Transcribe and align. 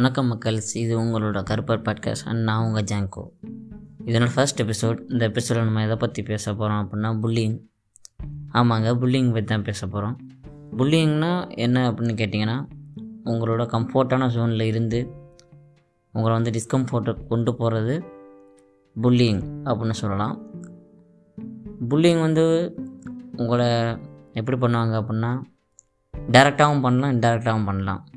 வணக்கம் 0.00 0.28
மக்கள்ஸ் 0.32 0.74
இது 0.74 1.00
உங்களோட 1.00 1.38
கருப்பர் 1.50 1.82
பாட்காஸ்ட் 1.84 2.24
அண்ட் 2.24 2.42
நான் 2.42 2.64
உங்கள் 2.64 2.82
ஜாங்கோ. 2.82 3.30
இதனோட 4.06 4.28
ஃபர்ஸ்ட் 4.34 4.62
எபிசோட் 4.62 4.98
இந்த 5.08 5.24
எபிசோடில் 5.24 5.64
நம்ம 5.64 5.84
எதை 5.84 5.96
பற்றி 5.96 6.22
பேச 6.22 6.54
போகிறோம் 6.54 6.88
அப்படின்னா 6.88 7.26
புல்லிங் 7.26 7.60
ஆமாங்க 8.52 8.94
புல்லிங் 9.02 9.26
பற்றி 9.26 9.44
தான் 9.44 9.62
பேச 9.62 9.86
போகிறோம் 9.86 10.16
புல்லிங்னா 10.78 11.56
என்ன 11.56 11.90
அப்படின்னு 11.90 12.20
கேட்டிங்கன்னா 12.22 12.68
உங்களோட 13.24 13.66
கம்ஃபர்ட்டான 13.66 14.28
ஜோனில் 14.28 14.60
இருந்து 14.60 15.12
உங்களை 16.12 16.40
வந்து 16.40 16.50
டிஸ்கம்ஃபோர்ட்டை 16.50 17.26
கொண்டு 17.26 17.54
போகிறது 17.54 18.02
புல்லிங் 19.02 19.42
அப்படின்னு 19.64 19.98
சொல்லலாம். 20.02 20.42
புல்லிங் 21.88 22.20
வந்து 22.20 22.74
உங்களை 23.36 23.66
எப்படி 24.32 24.58
பண்ணுவாங்க 24.58 24.94
அப்படின்னா 25.02 25.42
டேரெக்டாகவும் 26.32 26.80
பண்ணலாம் 26.80 27.20
இன்டெரக்டாகவும் 27.20 27.64
பண்ணலாம். 27.64 28.08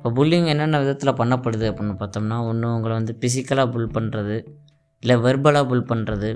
இப்போ 0.00 0.10
புல்லிங் 0.16 0.46
என்னென்ன 0.46 0.76
விதத்தில் 0.78 1.16
பண்ணப்படுது 1.18 1.64
அப்படின்னு 1.70 1.94
பார்த்தோம்னா 1.94 2.36
ஒன்று 2.44 2.66
உங்களை 2.74 2.92
வந்து 2.94 3.12
ஃபிசிக்கலாக 3.18 3.68
புல் 3.70 3.90
பண்ணுறது 3.92 4.36
இல்லை 5.02 5.16
வெர்பலாக 5.16 5.64
புல் 5.66 5.84
பண்ணுறது 5.88 6.30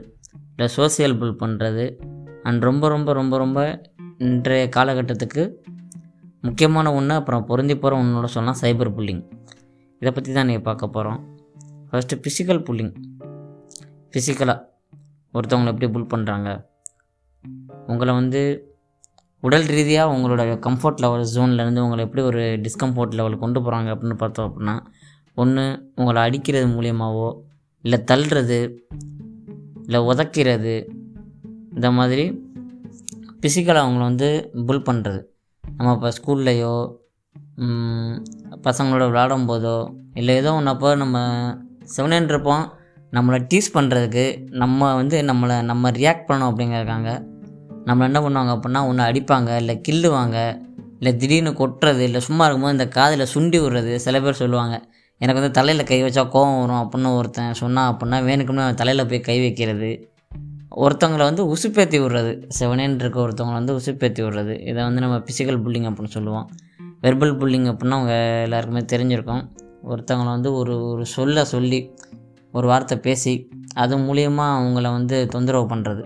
இல்லை 0.50 0.66
சோசியல் 0.76 1.16
புல் 1.18 1.38
பண்ணுறது 1.40 1.84
அண்ட் 2.42 2.62
ரொம்ப 2.62 2.88
ரொம்ப 2.88 3.12
ரொம்ப 3.12 3.38
ரொம்ப 3.38 3.60
இன்றைய 4.18 4.66
காலகட்டத்துக்கு 4.76 5.44
முக்கியமான 6.40 6.92
ஒன்று 6.94 7.14
அப்புறம் 7.14 7.46
பொருந்தி 7.46 7.76
போகிற 7.76 8.00
ஒன்றோட 8.00 8.30
சொல்லலாம் 8.34 8.60
சைபர் 8.62 8.92
புல்லிங் 8.94 9.24
இதை 10.02 10.12
பற்றி 10.12 10.32
தான் 10.32 10.46
நீங்கள் 10.46 10.62
பார்க்க 10.62 10.88
போகிறோம் 10.88 11.18
ஃபஸ்ட்டு 11.88 12.20
ஃபிசிக்கல் 12.20 12.62
புல்லிங் 12.68 12.94
ஃபிசிக்கலாக 14.10 14.60
ஒருத்தவங்களை 15.34 15.72
எப்படி 15.72 15.90
புல் 15.90 16.10
பண்ணுறாங்க 16.14 16.48
உங்களை 17.86 18.14
வந்து 18.14 18.42
உடல் 19.44 19.66
ரீதியாக 19.66 20.12
உங்களோட 20.14 20.42
கம்ஃபர்ட் 20.58 21.00
லெவல் 21.00 21.24
ஜோன்லேருந்து 21.34 21.80
உங்களை 21.80 22.02
எப்படி 22.04 22.22
ஒரு 22.22 22.42
டிஸ்கம்ஃபர்ட் 22.62 23.14
லெவல் 23.14 23.36
கொண்டு 23.38 23.60
போகிறாங்க 23.60 23.88
அப்படின்னு 23.94 24.16
பார்த்தோம் 24.16 24.46
அப்படின்னா 24.48 24.74
ஒன்று 25.36 25.64
உங்களை 25.94 26.20
அடிக்கிறது 26.22 26.66
மூலியமாகவோ 26.66 27.28
இல்லை 27.84 27.98
தள்ளுறது 28.06 28.60
இல்லை 29.84 30.00
உதைக்கிறது 30.02 30.74
இந்த 31.74 31.88
மாதிரி 31.90 32.24
ஃபிசிக்கலாக 33.40 33.84
அவங்கள 33.84 34.02
வந்து 34.02 34.28
புல் 34.66 34.86
பண்ணுறது 34.86 35.20
நம்ம 35.64 35.92
இப்போ 35.92 36.10
ஸ்கூல்லையோ 36.18 36.74
பசங்களோட 38.64 39.04
விளாடும் 39.10 39.48
போதோ 39.48 39.76
இல்லை 40.14 40.32
ஏதோ 40.36 40.50
ஒன்றப்போ 40.52 40.90
நம்ம 40.96 41.18
செவனேன் 41.96 42.28
இருப்போம் 42.28 42.64
நம்மளை 43.12 43.38
டீஸ் 43.48 43.74
பண்ணுறதுக்கு 43.74 44.24
நம்ம 44.54 44.94
வந்து 44.94 45.16
நம்மளை 45.22 45.56
நம்ம 45.62 45.90
ரியாக்ட் 45.90 46.28
பண்ணோம் 46.28 46.50
அப்படிங்கிறக்காங்க 46.50 47.10
நம்மளை 47.86 48.04
என்ன 48.10 48.20
பண்ணுவாங்க 48.20 48.52
அப்படின்னா 48.56 48.80
ஒன்று 48.88 49.02
அடிப்பாங்க 49.02 49.56
இல்லை 49.56 49.80
கில்லுவாங்க 49.88 50.36
இல்லை 50.98 51.16
திடீர்னு 51.16 51.50
கொட்டுறது 51.50 51.98
இல்லை 51.98 52.20
சும்மா 52.20 52.44
இருக்கும்போது 52.44 52.76
இந்த 52.76 52.88
காதில் 52.88 53.24
சுண்டி 53.34 53.58
விடுறது 53.62 53.94
சில 53.96 54.20
பேர் 54.20 54.40
சொல்லுவாங்க. 54.42 54.74
எனக்கு 55.20 55.40
வந்து 55.40 55.50
தலையில் 55.50 55.84
கை 55.84 56.02
வச்சா 56.02 56.22
கோவம் 56.34 56.60
வரும் 56.60 56.82
அப்படின்னு 56.82 57.10
ஒருத்தன் 57.14 57.54
சொன்னான் 57.54 57.90
அப்படின்னா 57.92 58.18
வேணுக்குன்னு 58.28 58.74
தலையில் 58.74 59.06
போய் 59.06 59.20
கை 59.20 59.40
வைக்கிறது. 59.40 59.90
ஒருத்தவங்களை 60.76 61.24
வந்து 61.30 61.42
உசுப்பேற்றி 61.54 61.98
விடுறது. 62.04 62.32
செவனேன்னு 62.58 62.94
இருக்க 62.94 63.18
ஒருத்தவங்களை 63.26 63.52
வந்து 63.52 63.76
உசுப்பேற்றி 63.80 64.22
விடுறது. 64.24 64.54
இதை 64.60 64.80
வந்து 64.84 65.00
நம்ம 65.00 65.16
ஃபிசிக்கல் 65.16 65.60
புல்லிங் 65.66 65.88
அப்படின்னு 65.90 66.14
சொல்லுவோம். 66.16 66.46
வெர்பல் 67.02 67.36
புல்லிங் 67.40 67.68
அப்படின்னா 67.72 67.98
அவங்க 68.00 68.42
எல்லாருக்குமே 68.42 68.82
தெரிஞ்சிருக்கும். 68.94 69.44
ஒருத்தவங்களை 69.82 70.30
வந்து 70.36 70.54
ஒரு 70.54 70.86
ஒரு 70.86 71.06
சொல்ல 71.06 71.44
சொல்லி 71.44 71.80
ஒரு 72.54 72.66
வார்த்தை 72.66 72.98
பேசி 72.98 73.50
அது 73.74 73.94
மூலியமாக 73.98 74.56
அவங்கள 74.58 74.88
வந்து 74.90 75.16
தொந்தரவு 75.26 75.66
பண்ணுறது 75.74 76.02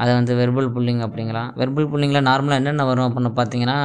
அதை 0.00 0.14
வந்து 0.14 0.34
வெர்பல் 0.34 0.70
புல்லிங் 0.74 1.02
அப்படிங்கலாம். 1.06 1.48
வெர்பல் 1.60 1.90
புல்லிங்கில் 1.92 2.26
நார்மலாக 2.28 2.60
என்னென்ன 2.60 2.84
வரும் 2.84 3.06
அப்படின்னு 3.06 3.32
பார்த்தீங்கன்னா 3.40 3.78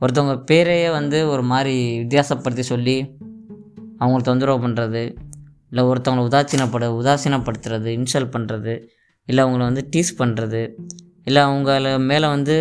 ஒருத்தவங்க 0.00 0.34
பேரையே 0.50 0.90
வந்து 0.90 1.28
ஒரு 1.28 1.42
மாதிரி 1.42 1.98
வித்தியாசப்படுத்தி 1.98 2.60
சொல்லி 2.60 2.96
அவங்கள 3.98 4.20
தொந்தரவு 4.20 4.68
பண்ணுறது 4.68 5.16
இல்லை 5.70 5.84
ஒருத்தவங்களை 5.84 6.24
உதாசீனப்படு 6.28 6.86
உதாசீனப்படுத்துறது 7.00 7.88
இன்சல்ட் 7.98 8.34
பண்ணுறது 8.34 8.74
இல்லை 9.24 9.44
அவங்கள 9.44 9.58
வந்து 9.58 9.88
டீஸ் 9.96 10.12
பண்ணுறது 10.18 10.60
இல்லை 11.24 11.42
அவங்கள 11.42 11.90
மேலே 12.04 12.26
வந்து 12.26 12.56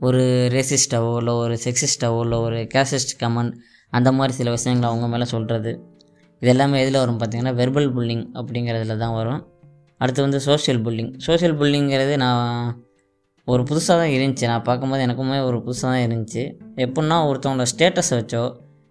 ஒரு 0.00 0.22
ரேசிஸ்டாவோ 0.52 1.16
இல்லை 1.16 1.32
ஒரு 1.34 1.58
செக்ஸிஸ்டாவோ 1.64 2.20
இல்லை 2.20 2.38
ஒரு 2.38 2.58
கேசிஸ்ட் 2.74 3.14
கமெண்ட் 3.20 3.54
அந்த 3.90 4.12
மாதிரி 4.12 4.34
சில 4.36 4.50
விஷயங்களை 4.50 4.88
அவங்க 4.90 5.08
மேலே 5.08 5.24
சொல்கிறது 5.24 5.72
இது 6.42 6.50
எல்லாமே 6.50 6.80
எதில் 6.82 6.98
வரும் 6.98 7.18
பார்த்திங்கன்னா 7.18 7.54
வெர்பல் 7.60 7.90
புல்லிங் 7.96 8.24
அப்படிங்கிறதுல 8.34 8.96
தான் 8.96 9.12
வரும். 9.12 9.40
அடுத்து 10.00 10.20
வந்து 10.26 10.40
சோஷியல் 10.40 10.80
புல்லிங் 10.84 11.10
சோஷியல் 11.26 11.56
புல்லிங்கிறது 11.60 12.16
நான் 12.16 12.78
ஒரு 13.44 13.62
புதுசாக 13.62 13.96
தான் 14.00 14.12
இருந்துச்சு. 14.16 14.44
நான் 14.46 14.66
பார்க்கும்போது 14.68 15.04
எனக்குமே 15.06 15.38
ஒரு 15.48 15.58
புதுசாக 15.66 15.88
தான் 15.92 16.04
இருந்துச்சு. 16.06 16.42
எப்படின்னா 16.76 17.16
ஒருத்தவங்களோட 17.28 17.66
ஸ்டேட்டஸை 17.72 18.16
வச்சோ 18.20 18.42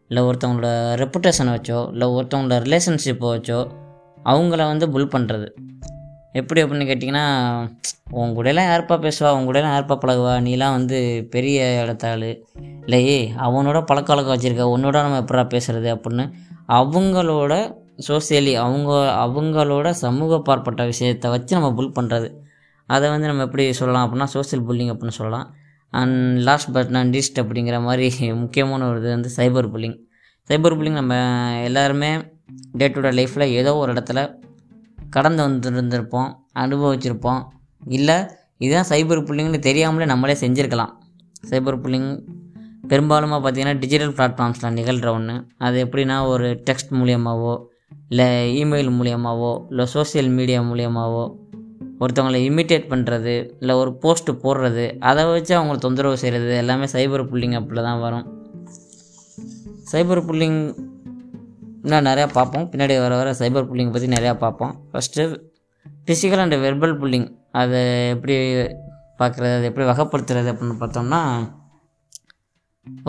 இல்லை 0.09 0.21
ஒருத்தவங்களோட 0.23 0.69
ரெப்புடேஷனை 1.01 1.51
வச்சோ 1.57 1.79
இல்லை 1.91 2.07
ஒருத்தவங்களோட 2.07 2.57
ரிலேஷன்ஷிப்பை 2.67 3.29
வச்சோ 3.35 3.59
அவங்கள 4.25 4.61
வந்து 4.65 4.85
புல் 4.89 5.13
பண்ணுறது 5.15 5.47
எப்படி 6.39 6.63
அப்படின்னு 6.63 6.87
கேட்டிங்கன்னா 6.89 7.25
உன் 8.11 8.33
கூடலாம் 8.37 8.67
யாருப்பா 8.69 8.95
பேசுவா? 9.05 9.29
உன் 9.35 9.47
கூடலாம் 9.47 9.73
யாருப்பா 9.75 9.95
பழகுவா? 10.03 10.33
நீலாம் 10.47 10.75
வந்து 10.77 10.97
பெரிய 11.29 11.67
இடத்தாள். 11.83 12.27
இல்லையே 12.83 13.17
அவனோட 13.45 13.79
பழக்க 13.85 14.13
வழக்கம் 14.13 14.33
வச்சுருக்க 14.35 14.65
உன்னோட 14.75 14.97
நம்ம 15.05 15.19
எப்படா 15.19 15.43
பேசுகிறது 15.53 15.89
அப்படின்னு 15.95 16.25
அவங்களோட 16.67 17.53
சோசியலி 18.07 18.53
அவங்க 18.63 18.91
அவங்களோட 19.25 19.87
சமூக 20.03 20.37
பார்ப்பட்ட 20.47 20.81
விஷயத்தை 20.91 21.27
வச்சு 21.33 21.53
நம்ம 21.57 21.69
புல் 21.77 21.95
பண்ணுறது 21.97 22.29
அதை 22.89 23.05
வந்து 23.13 23.29
நம்ம 23.29 23.43
எப்படி 23.47 23.65
சொல்லலாம் 23.79 24.05
அப்படின்னா 24.05 24.27
சோசியல் 24.35 24.63
புல்லிங் 24.67 24.91
அப்படின்னு 24.93 25.17
சொல்லலாம். 25.19 25.47
And 25.93 26.37
last 26.47 26.71
but 26.75 26.91
not 26.95 27.11
least 27.15 27.39
அப்படிங்கிற 27.41 27.77
மாதிரி 27.87 28.07
முக்கியமான 28.43 28.87
ஒரு 28.89 28.99
இது 29.01 29.09
வந்து 29.15 29.29
சைபர் 29.37 29.69
புல்லிங் 29.73 29.97
சைபர் 30.49 30.75
புல்லிங் 30.77 30.99
நம்ம 31.01 31.13
எல்லாருமே 31.67 32.11
டே 32.79 32.87
டு 32.93 33.01
டே 33.05 33.11
லைஃப்பில் 33.19 33.53
ஏதோ 33.61 33.71
ஒரு 33.81 33.89
இடத்துல 33.93 34.19
கடந்து 35.15 35.41
வந்துருந்துருப்போம் 35.47 36.29
அனுபவிச்சிருப்போம். 36.63 37.41
இல்லை 37.97 38.17
இதுதான் 38.63 38.89
சைபர் 38.91 39.25
புல்லிங்னு 39.27 39.59
தெரியாமலே 39.67 40.05
நம்மளே 40.11 40.35
செஞ்சுருக்கலாம். 40.43 40.93
சைபர் 41.49 41.81
புல்லிங் 41.83 42.09
பெரும்பாலுமாக 42.91 43.39
பார்த்திங்கன்னா 43.43 43.79
டிஜிட்டல் 43.83 44.13
பிளாட்ஃபார்ம்ஸில் 44.17 44.75
நிகழ்கிற 44.77 45.09
ஒன்று 45.17 45.35
அது 45.65 45.77
எப்படின்னா 45.85 46.17
ஒரு 46.33 46.47
டெக்ஸ்ட் 46.67 46.91
மூலியமாகவோ 46.99 47.53
இல்லை 48.11 48.27
இமெயில் 48.61 48.91
மூலியமாகவோ 48.97 49.51
இல்லை 49.69 49.85
சோசியல் 49.93 50.31
மீடியா 50.37 50.59
மூலியமாகவோ 50.69 51.25
ஒருத்தவங்களை 52.03 52.39
இமிட்டேட் 52.49 52.89
பண்ணுறது 52.91 53.33
இல்லை 53.61 53.73
ஒரு 53.75 53.91
போஸ்ட்டு 54.03 54.31
போடுறது 54.43 54.85
அதை 54.99 55.23
வச்சு 55.31 55.53
அவங்கள 55.57 55.77
தொந்தரவு 55.77 56.17
செய்கிறது 56.21 56.53
எல்லாமே 56.55 56.85
சைபர் 56.93 57.25
புல்லிங் 57.31 57.55
அப்படி 57.59 57.81
தான் 57.81 58.03
வரும். 58.05 58.25
சைபர் 59.91 60.23
புல்லிங் 60.29 60.59
இன்னும் 61.83 62.07
நிறையா 62.09 62.27
பார்ப்போம். 62.37 62.65
பின்னாடி 62.71 62.95
வர 63.03 63.13
வர 63.15 63.29
சைபர் 63.41 63.67
புல்லிங் 63.69 63.91
பற்றி 63.93 64.07
நிறையா 64.15 64.33
பார்ப்போம். 64.45 64.73
First 64.91 65.25
physical 66.05 66.41
and 66.43 66.57
verbal 66.65 66.95
bullying 67.01 67.27
அதை 67.61 67.81
எப்படி 68.13 68.35
பார்க்குறது 69.21 69.53
அதை 69.57 69.67
எப்படி 69.69 69.85
வகைப்படுத்துறது 69.91 70.49
அப்படின்னு 70.53 70.77
பார்த்தோம்னா 70.83 71.21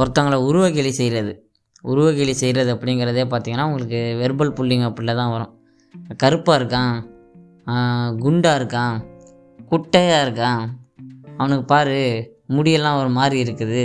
ஒருத்தவங்களை 0.01 0.39
உருவகேலி 0.49 0.93
செய்கிறது. 1.01 1.33
உருவகேலி 1.85 2.35
செய்கிறது 2.41 2.71
அப்படிங்கிறதே 2.75 3.25
பார்த்திங்கன்னா 3.33 3.67
உங்களுக்கு 3.71 4.01
வெர்பல் 4.23 4.55
புல்லிங் 4.59 4.85
அப்படில 4.89 5.15
தான் 5.21 5.33
வரும். 5.35 5.53
கருப்பாக 6.23 6.59
இருக்கான் 6.61 6.95
குண்டாக 8.25 8.59
இருக்கான் 8.61 8.97
குட்டையாக 9.73 10.25
இருக்கான் 10.27 10.63
அவனுக்கு 11.39 11.65
பாரு 11.73 11.99
முடியெல்லாம் 12.57 12.99
ஒரு 13.03 13.11
மாதிரி 13.19 13.37
இருக்குது 13.45 13.85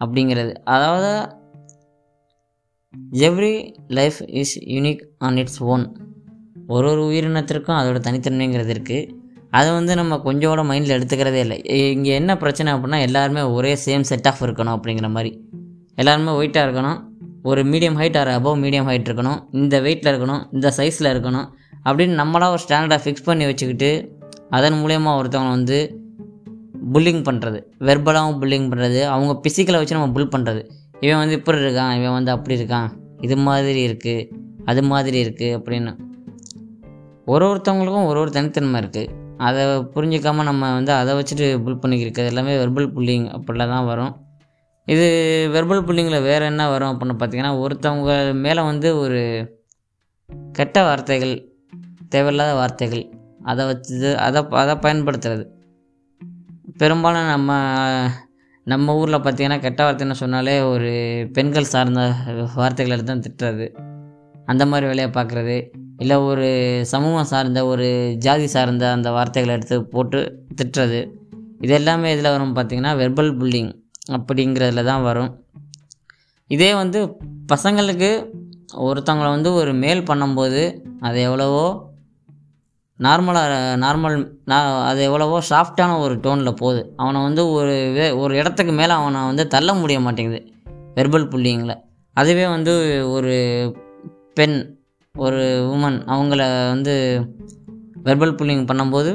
அப்படிங்கிறது. 0.00 0.52
அதாவது 0.74 1.12
every 3.28 3.54
life 3.98 4.18
is 4.40 4.54
unique 4.74 5.02
on 5.26 5.38
its 5.42 5.60
own 5.72 5.84
ஒரு 6.74 6.86
ஒரு 6.92 7.02
உயிரினத்திற்கும் 7.10 7.78
அதோட 7.78 7.98
தனித்தன்மைங்கிறது 8.06 8.72
இருக்குது 8.74 9.08
அதை 9.58 9.70
வந்து 9.78 9.92
நம்ம 10.00 10.18
கொஞ்சம் 10.26 10.52
கூட 10.52 10.62
மைண்டில் 10.68 10.96
எடுத்துக்கிறதே 10.96 11.40
இல்லை. 11.44 11.56
இங்கே 11.94 12.12
என்ன 12.20 12.32
பிரச்சனை 12.42 12.68
அப்படின்னா 12.74 13.00
எல்லாருமே 13.06 13.42
ஒரே 13.56 13.72
சேம் 13.86 14.04
செட் 14.10 14.28
ஆஃப் 14.30 14.42
இருக்கணும் 14.46 14.76
அப்படிங்கிற 14.76 15.08
மாதிரி. 15.16 15.32
எல்லாருமே 15.96 16.30
ஒயிட்டாக 16.30 16.66
இருக்கணும். 16.66 17.00
ஒரு 17.42 17.62
medium 17.62 17.96
height 18.00 18.18
or 18.18 18.28
above 18.28 18.60
medium 18.64 18.88
height 18.90 19.08
இருக்கணும். 19.08 19.40
இந்த 19.50 19.80
வெயிட்டில் 19.80 20.12
இருக்கணும். 20.12 20.42
இந்த 20.52 20.72
சைஸில் 20.76 21.10
இருக்கணும். 21.14 21.48
அப்படின்னு 21.84 22.14
நம்மளாக 22.20 22.48
ஒரு 22.48 22.62
ஸ்டாண்டர்டை 22.68 22.98
ஃபிக்ஸ் 23.04 23.24
பண்ணி 23.24 23.44
வச்சுக்கிட்டு 23.44 24.20
அதன் 24.50 24.72
மூலயமா 24.72 25.10
ஒருத்தவங்க 25.20 25.48
வந்து 25.48 26.00
புல்லிங் 26.92 27.22
பண்ணுறது 27.28 27.62
வெர்பலாகவும் 27.78 28.38
புல்லிங் 28.40 28.68
பண்ணுறது 28.70 29.04
அவங்க 29.04 29.40
பிசிக்கலை 29.48 29.72
வச்சு 29.72 29.96
நம்ம 29.96 30.12
புல் 30.12 30.32
பண்ணுறது 30.34 30.64
இவன் 31.00 31.18
வந்து 31.18 31.34
இப்படி 31.34 31.58
இருக்கான் 31.58 31.94
இவன் 31.98 32.12
வந்து 32.12 32.30
அப்படி 32.30 32.62
இருக்கான் 32.62 32.88
இது 33.20 33.36
மாதிரி 33.36 33.88
இருக்குது 33.88 34.28
அது 34.64 34.82
மாதிரி 34.82 35.24
இருக்குது 35.24 35.56
அப்படின்னு. 35.58 35.96
ஒரு 37.24 37.46
ஒருத்தவங்களுக்கும் 37.46 38.06
ஒரு 38.06 38.20
ஒரு 38.20 38.30
தனித்தன்மை 38.30 38.80
இருக்குது 38.80 39.08
அதை 39.36 39.64
புரிஞ்சிக்காமல் 39.64 40.42
நம்ம 40.42 40.72
வந்து 40.72 40.92
அதை 40.92 41.14
வச்சுட்டு 41.14 41.62
புல் 41.62 41.82
பண்ணிக்கிறது 41.82 42.24
எல்லாமே 42.24 42.56
வெர்பல் 42.56 42.90
புல்லிங் 42.96 43.26
அப்படிலாம் 43.36 43.74
தான் 43.74 43.86
வரும். 43.86 44.21
இது 44.86 45.06
வெர்பல் 45.54 45.84
புல்லிங்கில் 45.86 46.22
வேறு 46.22 46.44
என்ன 46.44 46.70
வரும் 46.70 46.90
அப்படின்னு 46.92 47.16
பார்த்தீங்கன்னா 47.18 47.52
ஒருத்தவங்க 47.60 48.34
மேலே 48.34 48.62
வந்து 48.62 48.98
ஒரு 48.98 49.20
கெட்ட 50.52 50.82
வார்த்தைகள் 50.84 51.34
தேவையில்லாத 52.08 52.54
வார்த்தைகள் 52.54 53.04
அதை 53.44 53.66
வச்சு 53.66 54.18
அதை 54.18 54.46
அதை 54.50 54.74
பயன்படுத்துறது. 54.74 55.44
பெரும்பாலும் 56.78 57.26
நம்ம 57.26 57.52
நம்ம 58.64 58.94
ஊரில் 58.96 59.14
பார்த்தீங்கன்னா 59.14 59.60
கெட்ட 59.60 59.80
வார்த்தைன்னு 59.84 60.10
சொன்னாலே 60.10 60.60
ஒரு 60.60 60.90
பெண்கள் 61.32 61.64
சார்ந்த 61.64 62.14
வார்த்தைகளை 62.54 62.96
எடுத்து 62.96 63.12
தான் 63.12 63.24
திட்டுறது. 63.26 63.66
அந்த 64.44 64.66
மாதிரி 64.66 64.86
வேலையை 64.86 65.10
பார்க்குறது 65.10 65.70
இல்லை 65.98 66.16
ஒரு 66.16 66.48
சமூகம் 66.84 67.24
சார்ந்த 67.24 67.66
ஒரு 67.66 68.14
ஜாதி 68.18 68.46
சார்ந்த 68.46 68.92
அந்த 68.92 69.10
வார்த்தைகளை 69.10 69.56
எடுத்து 69.56 69.84
போட்டு 69.84 70.46
திட்டுறது. 70.62 71.10
இது 71.60 71.74
எல்லாமே 71.74 72.12
இதில் 72.12 72.30
வரும் 72.30 72.56
பார்த்திங்கன்னா 72.56 72.94
வெர்பல் 73.02 73.32
புல்லிங் 73.38 73.72
அப்படிங்கிறதுல 74.16 74.84
தான் 74.84 75.02
வரும். 75.02 75.30
இதே 76.50 76.74
வந்து 76.74 77.00
பசங்களுக்கு 77.52 78.10
ஒருத்தவங்களை 78.86 79.30
வந்து 79.30 79.54
ஒரு 79.54 79.72
மேல் 79.74 80.00
பண்ணும்போது 80.00 80.62
அது 81.00 81.20
எவ்வளவோ 81.20 81.64
நார்மலாக 83.00 83.54
நார்மல் 83.84 84.16
நான் 84.44 84.68
அது 84.88 85.02
எவ்வளவோ 85.02 85.38
சாஃப்டான 85.50 85.98
ஒரு 85.98 86.14
டோனில் 86.14 86.58
போகுது. 86.60 86.82
அவனை 86.96 87.22
வந்து 87.22 87.42
ஒரு 87.50 87.74
வே 87.94 88.10
ஒரு 88.10 88.32
இடத்துக்கு 88.36 88.72
மேலே 88.72 88.92
அவனை 88.92 89.20
வந்து 89.22 89.46
தள்ள 89.46 89.74
முடிய 89.74 90.00
மாட்டேங்குது. 90.00 90.40
வெர்பல் 90.94 91.30
புள்ளிங்களை 91.32 91.76
அதுவே 92.16 92.46
வந்து 92.46 92.72
ஒரு 93.10 93.34
பெண் 94.34 94.56
ஒரு 95.14 95.40
உமன் 95.74 95.98
அவங்கள 96.06 96.42
வந்து 96.68 96.94
வெர்பல் 98.04 98.36
புல்லிங் 98.38 98.66
பண்ணும்போது 98.70 99.10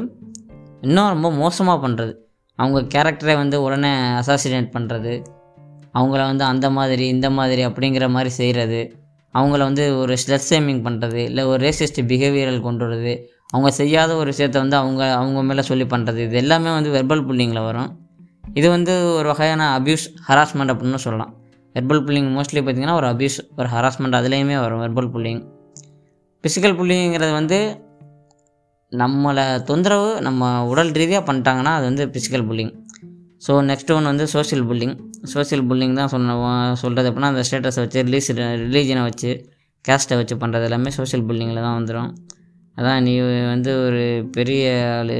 இன்னும் 0.80 1.08
ரொம்ப 1.08 1.30
மோசமாக 1.32 1.88
பண்ணுறது 1.88 2.14
அவங்க 2.58 2.80
கேரக்டரை 2.94 3.34
வந்து 3.42 3.56
உடனே 3.62 3.90
அசாசினேட் 4.20 4.70
பண்ணுறது 4.76 5.12
அவங்கள 5.98 6.20
வந்து 6.30 6.44
அந்த 6.52 6.66
மாதிரி 6.76 7.04
இந்த 7.14 7.28
மாதிரி 7.38 7.62
அப்படிங்கிற 7.68 8.06
மாதிரி 8.16 8.30
செய்கிறது 8.40 8.80
அவங்கள 9.34 9.60
வந்து 9.68 9.84
ஒரு 10.00 10.14
ஸ்லெட் 10.22 10.46
சேமிங் 10.50 10.82
பண்ணுறது 10.86 11.20
இல்லை 11.28 11.42
ஒரு 11.50 11.60
ரேசிஸ்ட் 11.66 12.00
பிஹேவியரல் 12.10 12.64
கொண்டு 12.66 12.82
வர்றது. 12.84 13.12
அவங்க 13.52 13.70
செய்யாத 13.80 14.10
ஒரு 14.20 14.28
விஷயத்த 14.32 14.56
வந்து 14.64 14.76
அவங்க 14.80 15.02
அவங்க 15.18 15.42
மேலே 15.48 15.62
சொல்லி 15.62 15.86
பண்ணுறது 15.92 16.20
இது 16.26 16.36
எல்லாமே 16.42 16.70
வந்து 16.76 16.90
வெர்பல் 16.96 17.24
புல்லிங்கில் 17.28 17.66
வரும். 17.68 17.90
இது 18.58 18.68
வந்து 18.76 18.92
ஒரு 19.18 19.28
வகையான 19.32 19.62
அப்யூஸ் 19.78 20.06
ஹராஸ்மெண்ட் 20.28 20.72
அப்படின்னு 20.74 21.00
சொல்லலாம். 21.06 21.32
வெர்பல் 21.74 22.02
புல்லிங் 22.06 22.30
மோஸ்ட்லி 22.36 22.60
பார்த்திங்கன்னா 22.62 22.96
ஒரு 23.00 23.08
அப்யூஸ் 23.12 23.38
ஒரு 23.58 23.68
ஹராஸ்மெண்ட் 23.74 24.18
அதுலேயுமே 24.20 24.56
வரும் 24.64 24.82
வெர்பல் 24.84 25.10
புல்லிங் 25.14 25.42
ஃபிசிக்கல் 26.44 26.76
புல்லிங்கிறது 26.80 27.32
வந்து 27.40 27.58
நம்மளை 28.92 29.62
தொந்தரவு 29.62 30.20
நம்ம 30.20 30.66
உடல் 30.66 30.90
ரீதியாக 30.90 31.32
பண்ணிட்டாங்கன்னா 31.32 31.72
அது 31.78 31.84
வந்து 31.84 32.04
physical 32.06 32.44
bullying 32.48 32.72
so 33.46 33.52
next 33.62 33.92
one 33.94 34.04
வந்து 34.04 34.26
சோஷியல் 34.26 34.64
புல்லிங் 34.64 34.94
சோஷியல் 35.22 35.64
புல்லிங் 35.66 35.94
தான் 35.94 36.08
சொன்ன 36.08 36.36
சொல்கிறது 36.74 37.10
எப்படின்னா 37.10 37.30
அந்த 37.32 37.42
ஸ்டேட்டஸை 37.50 37.82
வச்சு 37.84 38.02
ரிலீஸ் 38.02 38.30
ரிலீஜனை 38.32 39.02
வச்சு 39.02 39.30
கேஸ்ட்டை 39.84 40.16
வச்சு 40.16 40.36
பண்ணுறது 40.36 40.62
எல்லாமே 40.62 40.90
சோஷியல் 40.90 41.26
புல்லிங்கில் 41.26 41.62
தான் 41.62 41.78
வந்துடும் 41.78 42.10
அதான் 42.76 43.02
நீ 43.02 43.12
வந்து 43.46 43.70
ஒரு 43.86 44.28
பெரிய 44.32 44.64
ஆள். 44.98 45.16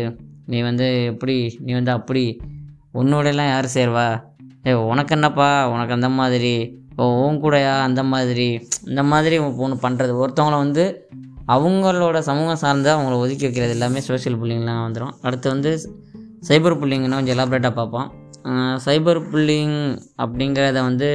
நீ 0.46 0.60
வந்து 0.60 1.04
எப்படி 1.04 1.58
நீ 1.60 1.72
வந்து 1.72 1.90
அப்படி. 1.90 2.40
உன்னோடலாம் 2.94 3.48
யார் 3.48 3.68
சேர்வா? 3.74 4.22
ஏ 4.66 4.72
உனக்கு 4.72 5.14
என்னப்பா? 5.14 5.68
உனக்கு 5.68 5.92
அந்த 5.92 6.08
மாதிரி. 6.08 6.52
ஓ 6.96 7.04
உன் 7.24 7.40
கூடயா? 7.42 7.80
அந்த 7.80 8.02
மாதிரி. 8.02 8.46
இந்த 8.86 9.02
மாதிரி 9.02 9.38
ஒன்று 9.38 9.88
பண்ணுறது 9.88 10.12
ஒருத்தவங்கள 10.22 10.56
வந்து 10.56 10.84
அவங்களோட 11.54 12.18
சமூகம் 12.28 12.60
சார்ந்து 12.62 12.88
அவங்கள 12.94 13.16
ஒதுக்கி 13.24 13.44
வைக்கிறது 13.46 13.74
எல்லாமே 13.76 14.00
சோஷியல் 14.08 14.38
புல்லிங்லாம் 14.40 14.82
வந்துடும் 14.86 15.14
அடுத்து 15.26 15.46
வந்து 15.54 15.70
சைபர் 16.48 16.78
புல்லிங்னா 16.80 17.18
கொஞ்சம் 17.18 17.36
எலாபரேட்டாக 17.36 17.74
பார்ப்போம். 17.78 18.08
சைபர் 18.86 19.20
புல்லிங் 19.30 19.78
அப்படிங்கிறத 20.22 20.78
வந்து 20.88 21.08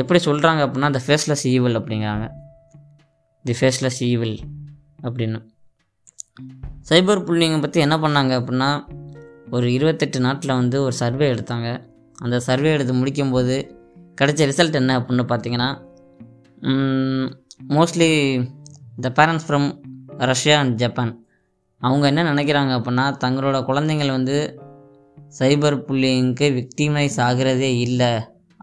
எப்படி 0.00 0.18
சொல்கிறாங்க 0.26 0.60
அப்படின்னா 0.66 0.88
த 0.96 1.00
ஃபேஸ்லெஸ் 1.06 1.44
ஈவில் 1.52 1.78
அப்படிங்கிறாங்க. 1.80 2.26
தி 3.44 3.54
ஃபேஸ்லெஸ் 3.60 4.00
ஈவில் 4.08 4.36
அப்படின்னு. 5.06 5.38
சைபர் 6.88 7.24
புல்லிங்கை 7.28 7.60
பற்றி 7.64 7.80
என்ன 7.86 7.96
பண்ணாங்க 8.04 8.32
அப்படின்னா 8.40 8.70
ஒரு 9.56 9.66
இருபத்தெட்டு 9.76 10.18
நாட்டில் 10.26 10.58
வந்து 10.60 10.76
ஒரு 10.86 10.94
சர்வே 11.02 11.26
எடுத்தாங்க. 11.34 11.68
அந்த 12.18 12.36
சர்வே 12.46 12.70
எடுத்து 12.76 12.94
முடிக்கும்போது 13.00 13.56
கிடைச்ச 14.20 14.48
ரிசல்ட் 14.50 14.80
என்ன 14.80 14.98
அப்படின்னு 15.00 15.24
பார்த்தீங்கன்னா 15.32 15.68
mostly 17.76 18.10
the 18.96 19.12
parents 19.16 19.46
from 19.48 19.68
Russia 20.18 20.58
and 20.58 20.78
Japan 20.78 21.12
அவங்க 21.78 22.06
என்ன 22.06 22.34
நினைக்கிறாங்க 22.34 22.72
அப்படின்னா 22.78 23.04
தங்களோட 23.24 23.58
குழந்தைங்கள் 23.64 24.10
வந்து 24.10 24.36
சைபர் 25.38 25.78
புல்லிங்க்கு 25.84 26.46
விக்டிமைஸ் 26.54 27.16
ஆகிறதே 27.20 27.70
இல்லை 27.78 28.12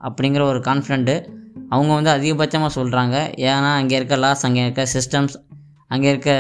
அப்படிங்கிற 0.02 0.42
ஒரு 0.42 0.60
கான்ஃபிடென்ட்டு 0.60 1.16
அவங்க 1.70 1.94
வந்து 1.94 2.12
அதிகபட்சமாக 2.12 2.72
சொல்கிறாங்க 2.76 3.16
ஏன்னா 3.36 3.72
அங்கே 3.76 3.96
இருக்க 3.96 4.16
லாஸ் 4.16 4.46
அங்கே 4.46 4.62
இருக்க 4.62 4.88
சிஸ்டம்ஸ் 4.94 5.36
அங்கே 5.88 6.10
இருக்க 6.10 6.32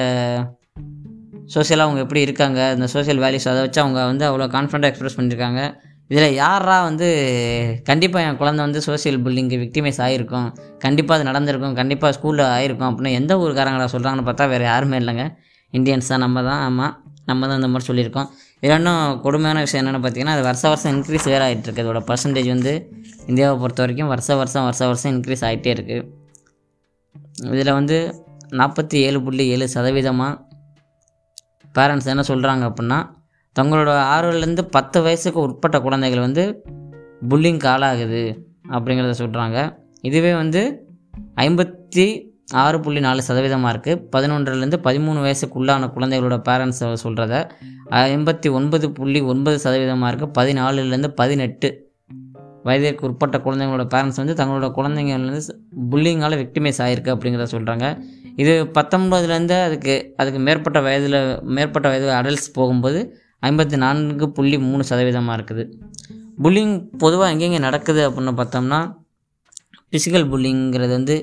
சோஷியலாக 1.53 1.87
அவங்க 1.87 1.99
எப்படி 1.99 2.21
இருக்காங்க 2.21 2.71
இந்த 2.73 2.87
சோஷியல் 2.87 3.19
வேல்யூஸ் 3.19 3.49
அதை 3.49 3.61
வச்சு 3.61 3.81
அவங்க 3.81 4.05
வந்து 4.05 4.25
அவ்வளோ 4.25 4.47
கான்ஃபிடண்ட்டாக 4.51 4.91
எக்ஸ்ப்ரெஸ் 4.91 5.17
பண்ணியிருக்காங்க 5.17 5.61
இதில் 6.09 6.35
யாரா 6.43 6.75
வந்து 6.89 7.07
கண்டிப்பாக 7.89 8.27
என் 8.27 8.39
குழந்தை 8.41 8.61
வந்து 8.65 8.79
சோஷியல் 8.87 9.19
புல்லிங்கு 9.25 9.57
விக்டிமைஸ் 9.63 9.99
ஆகிருக்கும் 10.05 10.47
கண்டிப்பாக 10.83 11.17
அது 11.17 11.27
நடந்திருக்கும். 11.29 11.75
கண்டிப்பாக 11.79 12.11
ஸ்கூலில் 12.17 12.43
ஆகிருக்கும் 12.55 12.89
அப்படின்னு 12.89 13.17
எந்த 13.19 13.33
ஊருக்காரங்களா 13.43 13.87
சொல்கிறாங்கன்னு 13.95 14.27
பார்த்தா 14.29 14.45
வேறு 14.53 14.65
யாருமே 14.71 14.99
இல்லைங்க. 15.01 15.25
இந்தியன்ஸ் 15.73 16.11
தான் 16.13 16.23
நம்ம 16.25 16.43
தான். 16.49 16.61
ஆமாம் 16.67 16.93
நம்ம 17.29 17.47
தான் 17.47 17.59
இந்த 17.59 17.69
மாதிரி 17.71 17.87
சொல்லியிருக்கோம். 17.89 18.29
இதில் 18.63 18.77
இன்னும் 18.79 19.19
கொடுமையான 19.25 19.61
விஷயம் 19.65 19.81
என்னென்னு 19.81 20.01
பார்த்தீங்கன்னா 20.03 20.35
அது 20.37 20.43
வருஷ 20.49 20.63
வருஷம் 20.73 20.93
இன்க்ரீஸ் 20.95 21.27
வேறு 21.31 21.43
ஆகிட்டு 21.47 21.67
இருக்குது 21.67 21.85
இதோட 21.85 21.99
பர்சன்டேஜ் 22.09 22.49
வந்து 22.53 22.73
இந்தியாவை 23.31 23.55
பொறுத்த 23.63 23.81
வரைக்கும் 23.83 24.11
வருஷ 24.13 24.29
வருஷம் 24.41 24.65
வருஷ 24.67 24.81
வருஷம் 24.91 25.11
இன்க்ரீஸ் 25.15 25.43
ஆகிட்டே 25.49 25.73
இருக்குது 25.77 26.05
இதில் 27.55 27.75
வந்து 27.79 27.97
நாற்பத்தி 28.59 28.97
ஏழு 29.07 29.19
புள்ளி 29.25 29.43
ஏழு 29.53 29.65
சதவீதமாக 29.75 30.33
பேரண்ட்ஸ் 31.75 32.11
என்ன 32.13 32.23
சொல்கிறாங்க 32.31 32.63
அப்படின்னா 32.69 32.99
தங்களோட 33.57 33.91
ஆறுலேருந்து 34.09 34.63
பத்து 34.69 34.97
வயசுக்கு 35.01 35.39
உட்பட்ட 35.39 35.77
குழந்தைகள் 35.79 36.25
வந்து 36.25 36.43
புல்லிங்க்கு 37.29 37.67
ஆளாகுது 37.67 38.23
அப்படிங்கிறத 38.71 39.15
சொல்கிறாங்க 39.19 39.59
இதுவே 40.01 40.33
வந்து 40.33 40.61
ஐம்பத்தி 41.39 42.07
ஆறு 42.55 42.77
புள்ளி 42.79 42.99
நாலு 42.99 43.21
சதவீதமாக 43.21 43.71
இருக்குது 43.73 44.01
பதினொன்றுலேருந்து 44.11 44.77
பதிமூணு 44.79 45.19
வயசுக்குள்ளான 45.19 45.89
குழந்தைகளோட 45.93 46.35
பேரண்ட்ஸ் 46.41 46.83
சொல்கிறத 47.03 47.35
ஐம்பத்தி 48.05 48.49
ஒன்பது 48.49 48.87
புள்ளி 48.91 49.19
ஒன்பது 49.23 49.57
சதவீதமாக 49.59 50.11
இருக்குது 50.11 50.35
பதினாலுலேருந்து 50.37 51.09
பதினெட்டு 51.13 51.69
வயதிற்கு 52.63 53.03
உட்பட்ட 53.05 53.37
குழந்தைங்களோட 53.37 53.83
பேரண்ட்ஸ் 53.87 54.21
வந்து 54.21 54.33
தங்களோட 54.33 54.67
குழந்தைங்க 54.71 55.13
வந்து 55.17 55.53
புல்லிங்கால் 55.91 56.37
விக்டிமைஸ் 56.37 56.81
ஆகிருக்கு 56.81 57.13
அப்படிங்கிறத 57.13 57.49
சொல்கிறாங்க 57.51 57.85
இது 58.35 58.53
பத்தொன்பதுலேருந்து 58.73 59.57
அதுக்கு 59.61 59.95
அதுக்கு 60.17 60.39
மேற்பட்ட 60.39 60.79
வயதில் 60.81 61.19
மேற்பட்ட 61.55 61.87
வயது 61.89 62.09
அடல்ட்ஸ் 62.13 62.49
போகும்போது 62.53 62.99
ஐம்பத்தி 63.43 63.77
நான்கு 63.83 64.25
புள்ளி 64.37 64.57
மூணு 64.67 64.83
சதவீதமாக 64.89 65.37
இருக்குது. 65.37 65.63
புல்லிங் 66.43 66.75
பொதுவாக 67.01 67.31
எங்கெங்கே 67.33 67.59
நடக்குது 67.67 68.01
அப்படின்னு 68.07 68.33
பார்த்தோம்னா 68.39 68.79
ஃபிசிக்கல் 69.89 70.27
புல்லிங்கிறது 70.31 70.93
வந்து 70.99 71.15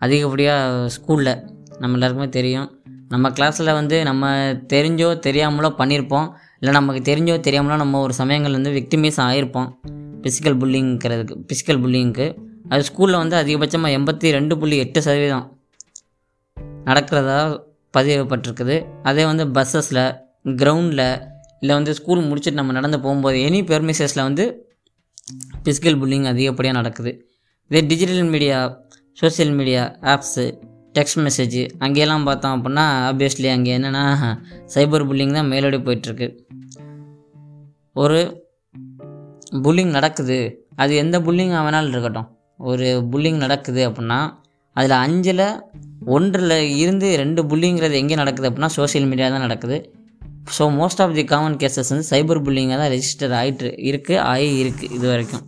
அதிகப்படியாக 0.00 0.88
ஸ்கூலில் 0.96 1.32
நம்ம 1.78 1.96
எல்லாருக்குமே 1.96 2.28
தெரியும். 2.38 2.68
நம்ம 3.08 3.28
கிளாஸில் 3.36 3.76
வந்து 3.78 3.96
நம்ம 4.08 4.24
தெரிஞ்சோ 4.72 5.08
தெரியாமலோ 5.26 5.70
பண்ணியிருப்போம் 5.78 6.26
இல்லை 6.60 6.72
நமக்கு 6.78 7.00
தெரிஞ்சோ 7.10 7.34
தெரியாமலோ 7.46 7.76
நம்ம 7.76 8.00
ஒரு 8.00 8.14
சமயங்கள் 8.20 8.52
வந்து 8.52 8.72
விக்டிமைஸ் 8.78 9.18
ஆகிருப்போம் 9.26 9.68
ஃபிசிக்கல் 10.22 10.58
புல்லிங்கிறதுக்கு 10.62 11.36
ஃபிசிக்கல் 11.48 11.80
புல்லிங்க்கு 11.84 12.26
அது 12.70 12.82
ஸ்கூலில் 12.82 13.20
வந்து 13.22 13.36
அதிகபட்சமாக 13.36 13.96
எண்பத்தி 13.98 14.30
ரெண்டு 14.30 14.54
புள்ளி 14.58 14.76
எட்டு 14.76 15.00
சதவீதம் 15.02 15.46
நடக்கிறதா 16.84 17.38
பதியப்பட்டிருக்குது 17.94 18.76
அதே 19.02 19.24
வந்து 19.24 19.46
பஸ்ஸஸில் 19.48 20.02
கிரவுண்டில் 20.56 21.06
இல்லை 21.62 21.74
வந்து 21.78 21.94
ஸ்கூல் 21.98 22.22
முடிச்சுட்டு 22.28 22.60
நம்ம 22.60 22.72
நடந்து 22.72 23.00
போகும்போது 23.00 23.38
எனி 23.48 23.60
பெர்மிசஸில் 23.70 24.26
வந்து 24.28 24.44
ஃபிசிக்கல் 25.64 25.98
புல்லிங் 26.02 26.26
அதிகப்படியாக 26.32 26.78
நடக்குது. 26.80 27.12
இதே 27.70 27.80
digital 27.90 28.30
media 28.34 28.58
social 29.20 29.54
media 29.58 29.82
apps 30.12 30.44
text 30.96 31.20
message 31.26 31.58
அங்கேயெல்லாம் 31.84 32.24
பார்த்தோம் 32.28 32.54
அப்படின்னா 32.56 32.84
ஆப்வியஸ்லி 33.08 33.48
அங்கே 33.54 33.72
என்னென்னா 33.78 34.04
சைபர் 34.74 35.04
புல்லிங் 35.10 35.32
தான் 35.32 35.50
மேலோடி 35.52 35.78
போயிட்டுருக்கு. 35.86 36.28
ஒரு 37.92 38.18
புல்லிங் 39.64 39.92
நடக்குது. 39.98 40.38
அது 40.82 40.92
எந்த 40.96 41.16
புல்லிங்காக 41.20 41.62
வேணாலும் 41.66 41.94
இருக்கட்டும். 41.94 42.28
ஒரு 42.70 42.88
புல்லிங் 43.12 43.40
நடக்குது 43.44 43.82
அப்படின்னா 43.88 44.18
அதில் 44.76 44.96
அஞ்சில் 45.04 45.46
ஒன்றில் 46.14 46.56
இருந்து 46.82 47.06
ரெண்டு 47.22 47.40
புல்லிங்கிறது 47.50 47.94
எங்கே 48.02 48.14
நடக்குது 48.14 48.48
அப்படின்னா 48.50 48.70
சோஷியல் 48.78 49.08
மீடியா 49.08 49.28
தான் 49.28 49.44
நடக்குது. 49.46 49.78
So 50.50 50.64
most 50.76 51.00
of 51.00 51.14
the 51.14 51.24
common 51.24 51.56
cases 51.56 51.90
வந்து 51.92 52.06
சைபர் 52.10 52.42
புல்லிங்காக 52.46 52.78
தான் 52.78 52.92
ரெஜிஸ்டர் 52.92 53.34
ஆகிட்டு 53.38 53.66
இருக்குது 53.90 54.20
ஆகி 54.24 54.48
இருக்குது 54.62 54.92
இது 54.92 55.06
வரைக்கும் 55.08 55.44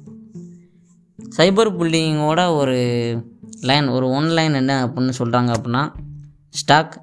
சைபர் 1.19 1.71
புல்லிங்கோட 1.77 2.41
ஒரு 2.55 2.77
லைன் 3.63 3.89
ஒரு 3.89 4.07
ஒன் 4.11 4.29
லைன் 4.31 4.55
என்ன 4.55 4.73
அப்படின்னு 4.87 5.13
சொல்கிறாங்க 5.19 5.51
அப்படின்னா 5.55 5.83
ஸ்டாக் 6.55 6.95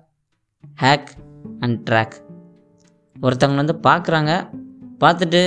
ஹேக் 0.81 1.11
அண்ட் 1.59 1.77
ட்ராக் 1.89 2.15
ஒருத்தவங்க 3.15 3.55
வந்து 3.55 3.77
பார்க்குறாங்க 3.83 4.31
பார்த்துட்டு 4.99 5.41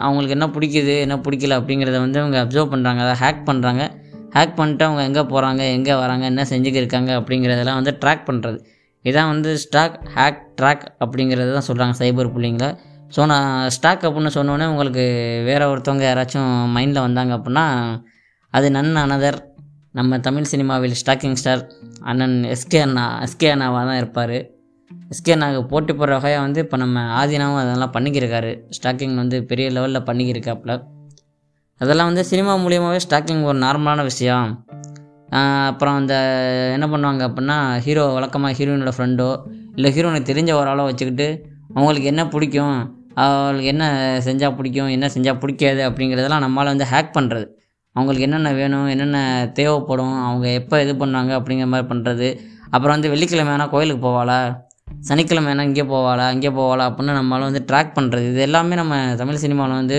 அவங்களுக்கு 0.00 0.36
என்ன 0.36 0.46
பிடிக்குது 0.46 0.94
என்ன 1.00 1.16
பிடிக்கல 1.16 1.56
அப்படிங்கிறத 1.58 1.98
வந்து 1.98 2.20
அவங்க 2.20 2.38
அப்சர்வ் 2.42 2.72
பண்ணுறாங்க 2.72 3.00
அதை 3.00 3.14
ஹேக் 3.20 3.42
பண்ணுறாங்க 3.46 3.82
ஹேக் 4.30 4.54
பண்ணிட்டு 4.54 4.84
அவங்க 4.84 5.02
எங்கே 5.02 5.22
போகிறாங்க 5.24 5.62
எங்கே 5.72 5.94
வராங்க 5.94 6.24
என்ன 6.24 6.42
செஞ்சுக்கிருக்காங்க 6.50 7.10
அப்படிங்கிறதெல்லாம் 7.18 7.74
வந்து 7.74 7.92
ட்ராக் 8.00 8.24
பண்ணுறது 8.26 8.58
இதான் 9.04 9.30
வந்து 9.32 9.50
ஸ்டாக் 9.64 9.96
ஹேக் 10.16 10.42
ட்ராக் 10.58 10.84
அப்படிங்கிறது 11.04 11.50
தான் 11.56 11.68
சொல்கிறாங்க 11.68 11.96
சைபர் 12.00 12.32
புள்ளிங்கில் 12.34 12.74
ஸோ 13.16 13.22
நான் 13.32 13.48
ஸ்டாக் 13.76 14.04
அப்படின்னு 14.08 14.30
சொன்னோன்னே 14.36 14.66
உங்களுக்கு 14.72 15.04
வேறு 15.48 15.70
ஒருத்தவங்க 15.72 16.04
யாராச்சும் 16.08 16.52
மைண்டில் 16.76 17.06
வந்தாங்க 17.06 17.32
அப்படின்னா 17.38 17.66
அது 18.54 18.66
நன் 18.76 18.96
அனதர் 19.02 19.38
நம்ம 19.98 20.18
தமிழ் 20.18 20.50
சினிமாவில் 20.52 20.96
ஸ்டாக்கிங் 21.00 21.38
ஸ்டார் 21.40 21.62
அண்ணன் 22.10 22.36
எஸ்கே 22.54 22.78
அண்ணா 22.86 23.04
எஸ்கே 23.26 23.48
அண்ணாவாக 23.54 23.84
தான் 23.90 24.00
இருப்பார். 24.00 24.36
எஸ்கே 25.12 25.32
அண்ணாவுக்கு 25.34 25.70
போட்டி 25.72 25.92
போடுற 25.92 26.14
வகையாக 26.16 26.44
வந்து 26.46 26.60
இப்போ 26.64 26.76
நம்ம 26.76 27.04
ஆதினாவும் 27.20 27.60
அதெல்லாம் 27.62 27.92
பண்ணிக்கிருக்காரு. 27.96 28.50
ஸ்டாக்கிங் 28.76 29.14
வந்து 29.14 29.36
பெரிய 29.50 29.66
லெவலில் 29.70 30.06
பண்ணிக்கிருக்காப்புல. 30.08 30.74
அதெல்லாம் 31.80 32.10
வந்து 32.10 32.24
சினிமா 32.30 32.52
மூலியமாகவே 32.64 33.00
ஸ்டாக்கிங் 33.06 33.44
ஒரு 33.50 33.58
நார்மலான 33.58 34.02
விஷயம். 34.02 34.48
அப்புறம் 35.68 35.96
அந்த 36.00 36.14
என்ன 36.74 36.86
பண்ணுவாங்க 36.86 37.22
அப்படின்னா 37.28 37.56
ஹீரோ 37.86 38.04
வழக்கமாக 38.16 38.52
ஹீரோயினோட 38.58 38.92
ஃப்ரெண்டோ 38.96 39.28
இல்லை 39.76 39.90
ஹீரோனுக்கு 39.96 40.30
தெரிஞ்ச 40.30 40.50
ஒரு 40.54 40.68
ஆளோ 40.72 40.84
வச்சுக்கிட்டு 40.88 41.28
அவங்களுக்கு 41.74 42.10
என்ன 42.12 42.22
பிடிக்கும் 42.28 42.76
அவங்களுக்கு 43.24 43.70
என்ன 43.74 43.84
செஞ்சால் 44.26 44.56
பிடிக்கும் 44.58 44.88
என்ன 44.88 45.06
செஞ்சால் 45.14 45.40
பிடிக்காது 45.42 45.82
அப்படிங்கிறதெல்லாம் 45.88 46.44
நம்மளால் 46.46 46.72
வந்து 46.74 46.88
ஹேக் 46.92 47.14
பண்ணுறது 47.18 47.46
அவங்களுக்கு 47.96 48.26
என்னென்ன 48.26 48.52
வேணும் 48.52 48.86
என்னென்ன 48.88 49.18
தேவைப்படும் 49.52 50.14
அவங்க 50.28 50.46
எப்போ 50.60 50.76
இது 50.82 50.92
பண்ணாங்க 51.04 51.32
அப்படிங்கிற 51.38 51.66
மாதிரி 51.66 51.88
பண்ணுறது 51.92 52.28
அப்புறம் 52.70 52.94
வந்து 52.96 53.10
வெள்ளிக்கிழமை 53.12 53.50
வேணால் 53.52 53.70
கோயிலுக்கு 53.70 54.02
போவாளா? 54.08 54.38
சனிக்கிழமை 55.00 55.48
வேணால் 55.50 55.68
இங்கே 55.70 55.82
போவாளா? 55.82 56.26
இங்கே 56.30 56.50
போவாளா? 56.50 56.84
அப்படின்னு 56.88 57.18
நம்மளால் 57.20 57.46
வந்து 57.50 57.62
ட்ராக் 57.68 57.92
பண்ணுறது 57.96 58.24
இது 58.30 58.40
எல்லாமே 58.40 58.74
நம்ம 58.74 58.96
தமிழ் 59.20 59.42
சினிமாவில் 59.44 59.74
வந்து 59.74 59.98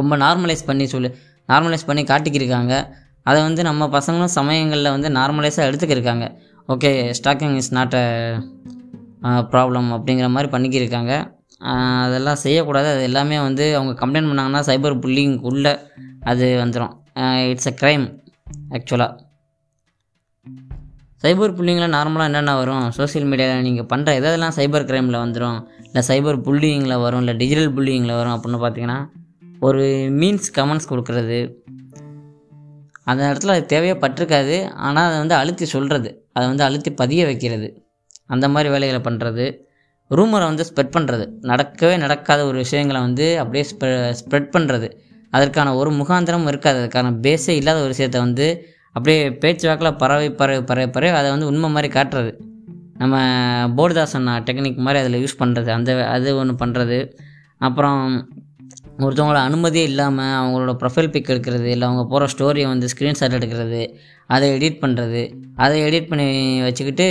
ரொம்ப 0.00 0.16
நார்மலைஸ் 0.16 0.64
பண்ணி 0.66 0.86
சொல்லி 0.86 1.10
நார்மலைஸ் 1.48 1.86
பண்ணி 1.86 2.02
காட்டிக்கிருக்காங்க. 2.02 2.74
அதை 3.28 3.38
வந்து 3.46 3.62
நம்ம 3.68 3.88
பசங்களும் 3.96 4.36
சமயங்களில் 4.38 4.94
வந்து 4.94 5.08
நார்மலைஸாக 5.18 5.68
எடுத்துக்கிருக்காங்க. 5.68 6.26
Okay 6.74 6.90
stalking 7.18 7.56
is 7.60 7.72
not 7.78 7.96
a 8.02 8.06
problem 9.52 9.88
அப்படிங்கிற 9.96 10.28
மாதிரி 10.34 10.50
பண்ணிக்கிருக்காங்க. 10.54 11.12
அதெல்லாம் 12.04 12.40
செய்யக்கூடாது. 12.44 12.88
அது 12.94 13.02
எல்லாமே 13.10 13.36
வந்து 13.48 13.64
அவங்க 13.78 13.92
கம்ப்ளைண்ட் 14.02 14.30
பண்ணாங்கன்னா 14.30 14.62
சைபர் 14.70 14.96
புல்லிங்குள்ளே 15.04 15.72
அது 16.30 16.46
வந்துடும் 16.62 16.92
இட்ஸ் 17.52 17.70
அ 17.70 17.74
க்ரைம் 17.80 18.04
ஆக்சுவலாக 18.76 19.12
சைபர் 21.22 21.54
புல்லிங்கில் 21.58 21.94
நார்மலாக 21.94 22.28
என்னென்ன 22.30 22.52
வரும்? 22.58 22.84
சோஷியல் 22.96 23.28
மீடியாவில் 23.30 23.64
நீங்கள் 23.66 23.88
பண்ணுற 23.92 24.10
எதெல்லாம் 24.18 24.54
சைபர் 24.58 24.84
க்ரைமில் 24.90 25.22
வந்துடும் 25.22 25.58
இல்லை 25.86 26.02
சைபர் 26.08 26.38
புல்லிங்கில் 26.46 27.02
வரும்? 27.04 27.22
இல்லை 27.22 27.34
டிஜிட்டல் 27.40 27.72
புல்லிங்கில் 27.76 28.18
வரும்? 28.18 28.34
அப்படின்னு 28.36 28.60
பார்த்தீங்கன்னா 28.64 28.98
ஒரு 29.66 29.82
மீன்ஸ் 30.20 30.48
கமெண்ட்ஸ் 30.58 30.90
கொடுக்குறது 30.90 31.38
அந்த 33.06 33.22
இடத்துல 33.30 33.54
அது 33.56 33.64
தேவையாக 33.74 33.98
பட்டிருக்காது. 34.04 34.56
ஆனால் 34.86 35.06
அதை 35.08 35.16
வந்து 35.22 35.36
அழுத்தி 35.40 35.66
சொல்கிறது 35.74 36.10
அதை 36.36 36.44
வந்து 36.52 36.64
அழுத்தி 36.68 36.90
பதிய 37.00 37.24
வைக்கிறது. 37.30 37.68
அந்த 38.34 38.46
மாதிரி 38.54 38.68
வேலைகளை 38.74 39.00
பண்ணுறது 39.08 39.44
ரூமரை 40.10 40.46
வந்து 40.50 40.64
ஸ்ப்ரெட் 40.68 40.94
பண்ணுறது 40.96 41.24
நடக்கவே 41.50 41.94
நடக்காத 42.04 42.40
ஒரு 42.48 42.56
விஷயங்களை 42.64 43.00
வந்து 43.06 43.26
அப்படியே 43.42 43.64
ஸ்ப்ரெ 43.70 43.90
ஸ்ப்ரெட் 44.20 44.50
பண்ணுறது 44.56 44.88
அதற்கான 45.32 45.68
ஒரு 45.80 45.90
முகாந்திரமும் 46.00 46.50
இருக்காது. 46.52 46.78
அதுக்கான 46.82 47.08
பேஸே 47.24 47.54
இல்லாத 47.60 47.78
ஒரு 47.84 47.92
விஷயத்தை 47.94 48.18
வந்து 48.26 48.46
அப்படியே 48.96 49.22
பேச்சு 49.42 49.64
வாக்கில் 49.68 49.96
பறவை 50.02 50.28
பறவை 50.40 50.60
பறவை 50.68 50.88
பறவை 50.96 51.14
அதை 51.20 51.30
வந்து 51.34 51.48
உண்மை 51.52 51.68
மாதிரி 51.76 51.88
காட்டுறது. 51.96 52.30
நம்ம 53.00 53.16
போர்டுதாசன் 53.78 54.28
டெக்னிக் 54.46 54.84
மாதிரி 54.86 55.00
அதில் 55.02 55.20
யூஸ் 55.22 55.40
பண்ணுறது 55.42 55.70
அந்த 55.78 55.90
அது 56.14 56.28
ஒன்று 56.42 56.54
பண்ணுறது 56.62 56.98
அப்புறம் 57.66 58.00
ஒருத்தவங்களோட 58.98 59.40
அனுமதியே 59.48 59.82
இல்லாமல் 59.82 60.24
அவங்களோட 60.24 60.76
ப்ரொஃபைல் 60.80 61.10
பிக் 61.10 61.28
எடுக்கிறது 61.28 61.64
இல்லை 61.64 61.88
அவங்க 61.88 62.04
போகிற 62.04 62.28
ஸ்டோரியை 62.36 62.66
வந்து 62.66 62.86
ஸ்க்ரீன்ஷாட் 62.86 63.36
எடுக்கிறது 63.38 63.94
அதை 64.26 64.50
எடிட் 64.50 64.80
பண்ணுறது 64.80 65.32
அதை 65.56 65.82
எடிட் 65.82 66.08
பண்ணி 66.08 66.60
வச்சுக்கிட்டு 66.62 67.06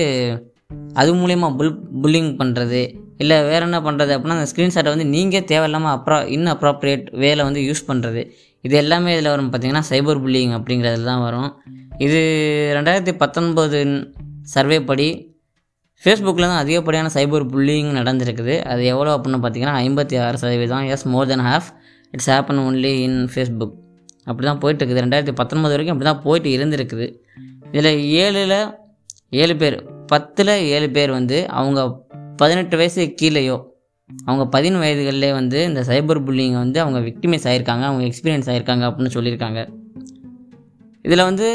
அது 0.94 1.16
மூலயமா 1.16 1.56
புல் 1.56 1.80
புல்லிங் 2.02 2.38
பண்ணுறது 2.38 2.94
இல்லை 3.18 3.44
வேறு 3.44 3.62
என்ன 3.62 3.80
பண்ணுறது 3.80 4.12
அப்படின்னா 4.16 4.38
அந்த 4.38 4.48
ஸ்க்ரீன்ஷாட்டை 4.56 4.84
வந்து 4.84 5.06
நீங்கள் 5.06 5.44
தேவையில்லாமல் 5.44 5.98
அப்ரா 5.98 6.28
இன் 6.28 6.48
அப்ராப்ரியேட் 6.48 7.06
வேல 7.12 7.44
வந்து 7.44 7.62
யூஸ் 7.62 7.84
பண்ணுறது 7.88 8.32
இது 8.62 8.76
எல்லாமே 8.78 9.14
இதில் 9.14 9.30
வரும் 9.30 9.52
பார்த்திங்கன்னா 9.52 9.84
சைபர் 9.90 10.22
புல்லிங் 10.22 10.54
அப்படிங்கிறதுல 10.56 11.04
தான் 11.04 11.22
வரும். 11.22 11.62
இது 11.98 12.20
ரெண்டாயிரத்தி 12.76 13.12
பத்தொன்பது 13.12 14.06
சர்வே 14.42 14.82
படி 14.82 15.35
ஃபேஸ்புக்கில் 16.06 16.48
தான் 16.52 16.62
அதிகப்படியான 16.64 17.10
சைபர் 17.14 17.46
புல்லிங் 17.54 17.90
நடந்திருக்குது. 18.00 18.56
அது 18.72 18.82
எவ்வளோ 18.94 19.12
அப்படின்னு 19.18 19.40
பார்த்தீங்கன்னா 19.46 19.76
ஐம்பத்தி 19.86 20.16
ஆறு 20.26 20.38
சதவீதம். 20.42 20.88
As 20.96 21.06
more 21.14 21.30
than 21.32 21.46
half 21.50 21.70
it's 22.14 22.30
happen 22.34 22.62
only 22.66 22.94
in 23.06 23.20
Facebook 23.34 23.76
அப்படி 24.30 24.46
தான் 24.50 24.62
போயிட்டுருக்குது. 24.64 25.04
ரெண்டாயிரத்தி 25.06 25.36
பத்தொன்பது 25.40 25.74
வரைக்கும் 25.74 25.96
அப்படி 25.96 26.10
தான் 26.12 26.24
போயிட்டு 26.26 26.50
இருந்திருக்குது. 26.58 27.08
இதில் 27.72 27.92
ஏழில் 28.24 28.58
ஏழு 29.42 29.56
பேர் 29.62 29.78
பத்தில் 30.12 30.54
ஏழு 30.76 30.88
பேர் 30.98 31.12
வந்து 31.12 31.38
அவங்க 31.60 31.82
பதினெட்டு 32.42 32.78
வயசு 32.78 33.02
கீழேயோ 33.22 33.58
அவங்க 34.26 34.44
பதின 34.56 34.80
வயதுகளிலே 34.84 35.32
வந்து 35.34 35.60
இந்த 35.64 35.82
சைபர் 35.90 36.22
புல்லிங்கை 36.28 36.60
வந்து 36.64 36.80
அவங்க 36.84 37.00
விக்டிமைஸ் 37.00 37.48
ஆகிருக்காங்க 37.52 37.86
அவங்க 37.90 38.04
எக்ஸ்பீரியன்ஸ் 38.10 38.50
ஆகிருக்காங்க 38.52 38.84
அப்படின்னு 38.90 39.14
சொல்லியிருக்காங்க. 39.18 39.62
இதில் 41.06 41.28
வந்து 41.30 41.48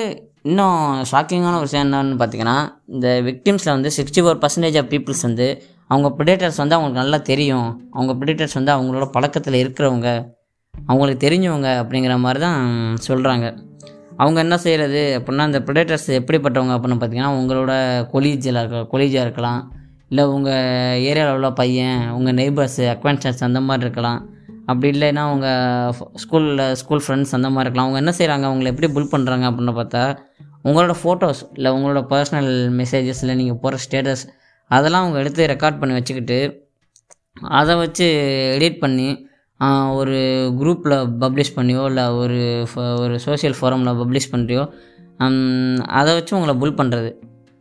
இன்னும் 0.45 0.83
ஷாக்கிங்கான 1.11 1.55
ஒரு 1.59 1.67
விஷயம் 1.69 1.87
என்னன்னு 1.87 2.19
பார்த்தீங்கன்னா 2.21 2.57
இந்த 2.87 3.09
விக்டிம்ஸில் 3.27 3.73
வந்து 3.77 3.91
sixty 3.97 4.21
four 4.25 4.39
percentage 4.45 4.79
of 4.81 4.91
peoples 4.93 5.25
வந்து 5.29 5.47
அவங்க 5.93 6.09
ப்ரிடேட்டர்ஸ் 6.19 6.61
வந்து 6.63 6.77
அவங்களுக்கு 6.77 7.03
நல்லா 7.03 7.19
தெரியும். 7.31 7.69
அவங்க 7.93 8.13
ப்ரிடேட்டர்ஸ் 8.21 8.57
வந்து 8.59 8.73
அவங்களோட 8.77 9.07
பழக்கத்தில் 9.17 9.59
இருக்கிறவங்க 9.63 10.09
அவங்களுக்கு 10.75 11.23
தெரிஞ்சவங்க 11.27 11.69
அப்படிங்கிற 11.83 12.19
மாதிரி 12.19 12.41
தான் 12.41 12.63
சொல்கிறாங்க 13.09 13.47
அவங்க 14.17 14.39
என்ன 14.41 14.57
செய்கிறது 14.59 15.03
அப்படின்னா 15.19 15.45
அந்த 15.51 15.61
ப்ரிடேட்டர்ஸ் 15.67 16.09
எப்படிப்பட்டவங்க 16.21 16.73
அப்படின்னு 16.77 16.99
பார்த்தீங்கன்னா 17.01 17.35
உங்களோட 17.41 17.73
கொலீஜில் 18.13 18.59
இருக்க 18.61 18.81
கொலீஜாக 18.93 19.27
இருக்கலாம். 19.27 19.61
இல்லை 20.09 20.25
உங்கள் 20.37 21.01
ஏரியாவில் 21.11 21.37
உள்ள 21.39 21.51
பையன் 21.53 22.01
உங்கள் 22.11 22.35
நெய்பர்ஸு 22.35 22.85
அக்வென்ஷன்ஸ் 22.95 23.47
அந்த 23.49 23.61
மாதிரி 23.61 23.85
இருக்கலாம். 23.87 24.21
அப்படி 24.67 24.89
இல்லைன்னா 24.99 25.23
அவங்க 25.29 25.49
ஸ்கூலில் 26.23 26.65
ஸ்கூல் 26.73 27.05
ஃப்ரெண்ட்ஸ் 27.07 27.37
அந்த 27.39 27.51
மாதிரி 27.55 27.65
இருக்கலாம். 27.67 27.89
அவங்க 27.89 28.01
என்ன 28.03 28.15
செய்கிறாங்க 28.19 28.47
அவங்கள 28.51 28.73
எப்படி 28.75 28.89
புல் 28.97 29.13
பண்ணுறாங்க 29.15 29.47
அப்படின்னு 29.51 29.75
பார்த்தா 29.81 30.03
உங்களோட 30.65 30.95
ஃபோட்டோஸ் 31.03 31.41
இல்லை 31.55 31.71
உங்களோட 31.73 32.01
பர்சனல் 32.11 32.53
மெசேஜஸ் 32.77 33.21
இல்லை 33.21 33.35
நீங்கள் 33.35 33.61
போகிற 33.61 33.79
ஸ்டேட்டஸ் 33.87 34.25
அதெல்லாம் 34.71 35.05
அவங்க 35.05 35.19
எடுத்து 35.19 35.47
ரெக்கார்ட் 35.47 35.81
பண்ணி 35.81 35.95
வச்சுக்கிட்டு 35.95 36.39
அதை 37.51 37.75
வச்சு 37.77 38.07
எடிட் 38.57 38.79
பண்ணி 38.79 39.09
ஒரு 39.93 40.19
குரூப்பில் 40.59 40.97
பப்ளிஷ் 41.21 41.57
பண்ணியோ 41.57 41.83
இல்லை 41.85 42.05
ஒரு 42.15 42.39
ஒரு 42.99 43.17
சோஷியல் 43.19 43.57
ஃபோரமில் 43.59 43.99
பப்ளிஷ் 43.99 44.33
பண்ணுறியோ 44.33 44.63
அதை 45.93 46.11
வச்சு 46.15 46.37
உங்களை 46.37 46.55
புல் 46.59 46.79
பண்ணுறது 46.79 47.11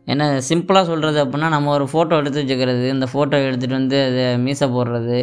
ஏன்னா 0.06 0.26
சிம்பிளாக 0.48 0.84
சொல்கிறது 0.86 1.18
அப்படின்னா 1.24 1.48
நம்ம 1.48 1.72
ஒரு 1.72 1.86
ஃபோட்டோ 1.92 2.14
எடுத்து 2.16 2.42
வச்சுக்கிறது 2.42 2.86
இந்த 2.88 3.06
ஃபோட்டோ 3.12 3.38
எடுத்துகிட்டு 3.46 3.78
வந்து 3.78 3.98
அதை 4.04 4.24
மீசை 4.36 4.66
போடுறது 4.68 5.18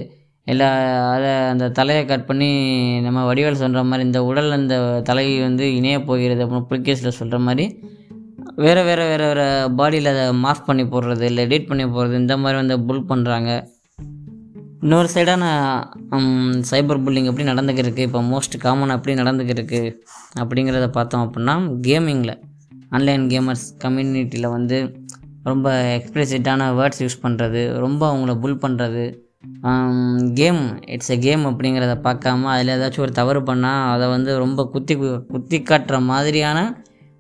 இல்லை 0.48 0.68
அதை 1.08 1.32
அந்த 1.50 1.66
தலையை 1.70 2.06
கட் 2.06 2.26
பண்ணி 2.26 2.50
நம்ம 3.02 3.24
வடிவேல் 3.26 3.54
சொல்கிற 3.54 3.82
மாதிரி 3.84 4.06
இந்த 4.06 4.20
உடல் 4.24 4.58
இந்த 4.58 4.76
தலை 5.04 5.26
வந்து 5.40 5.66
இணைய 5.76 5.98
போகிறது 6.04 6.44
அப்படின்னு 6.44 6.70
புலிகேஸில் 6.70 7.18
சொல்கிற 7.18 7.40
மாதிரி 7.40 7.66
வேறு 8.56 8.84
வேறு 8.84 9.04
வேறு 9.08 9.26
வேறு 9.26 9.46
பாடியில் 9.76 10.12
அதை 10.12 10.24
மாஃப் 10.44 10.64
பண்ணி 10.66 10.84
போடுறது 10.84 11.22
இல்லை 11.22 11.42
எடிட் 11.46 11.68
பண்ணி 11.68 11.86
போடுறது 11.86 12.16
இந்த 12.16 12.38
மாதிரி 12.38 12.58
வந்து 12.58 12.78
புல் 12.86 13.10
பண்ணுறாங்க 13.10 13.50
இன்னொரு 14.82 15.10
சைடான 15.14 15.44
சைபர் 16.72 17.04
புல்லிங் 17.04 17.26
எப்படி 17.26 17.48
நடந்துக்கிருக்கு 17.48 18.00
இப்போ 18.00 18.22
மோஸ்ட் 18.24 18.56
காமன் 18.58 18.90
எப்படி 18.90 19.16
நடந்துக்கிருக்கு 19.16 19.82
அப்படிங்கிறத 20.40 20.88
பார்த்தோம் 20.90 21.24
அப்படின்னா 21.26 21.56
கேமிங்கில் 21.82 22.36
ஆன்லைன் 22.90 23.24
கேமர்ஸ் 23.30 23.68
கம்யூனிட்டியில் 23.84 24.50
வந்து 24.50 24.78
ரொம்ப 25.44 25.70
எக்ஸ்பிளிசிட்டான 25.98 26.68
வேர்ட்ஸ் 26.76 27.02
யூஸ் 27.02 27.24
பண்ணுறது 27.24 27.62
ரொம்ப 27.78 28.04
அவங்கள 28.12 28.34
புல் 28.40 28.62
பண்ணுறது 28.62 29.06
கேம் 30.34 30.62
இட்ஸ் 30.88 31.12
எ 31.12 31.18
கேம் 31.18 31.46
அப்படிங்கிறத 31.46 31.94
பார்க்காம 32.04 32.44
அதில் 32.46 32.78
ஏதாச்சும் 32.78 33.00
ஒரு 33.00 33.12
தவறு 33.12 33.40
பண்ணால் 33.42 33.90
அதை 33.90 34.08
வந்து 34.08 34.38
ரொம்ப 34.38 34.66
குத்தி 34.66 34.96
கு- 34.96 35.26
குத்தி 35.26 35.62
காட்டுற 35.62 36.02
மாதிரியான 36.04 36.60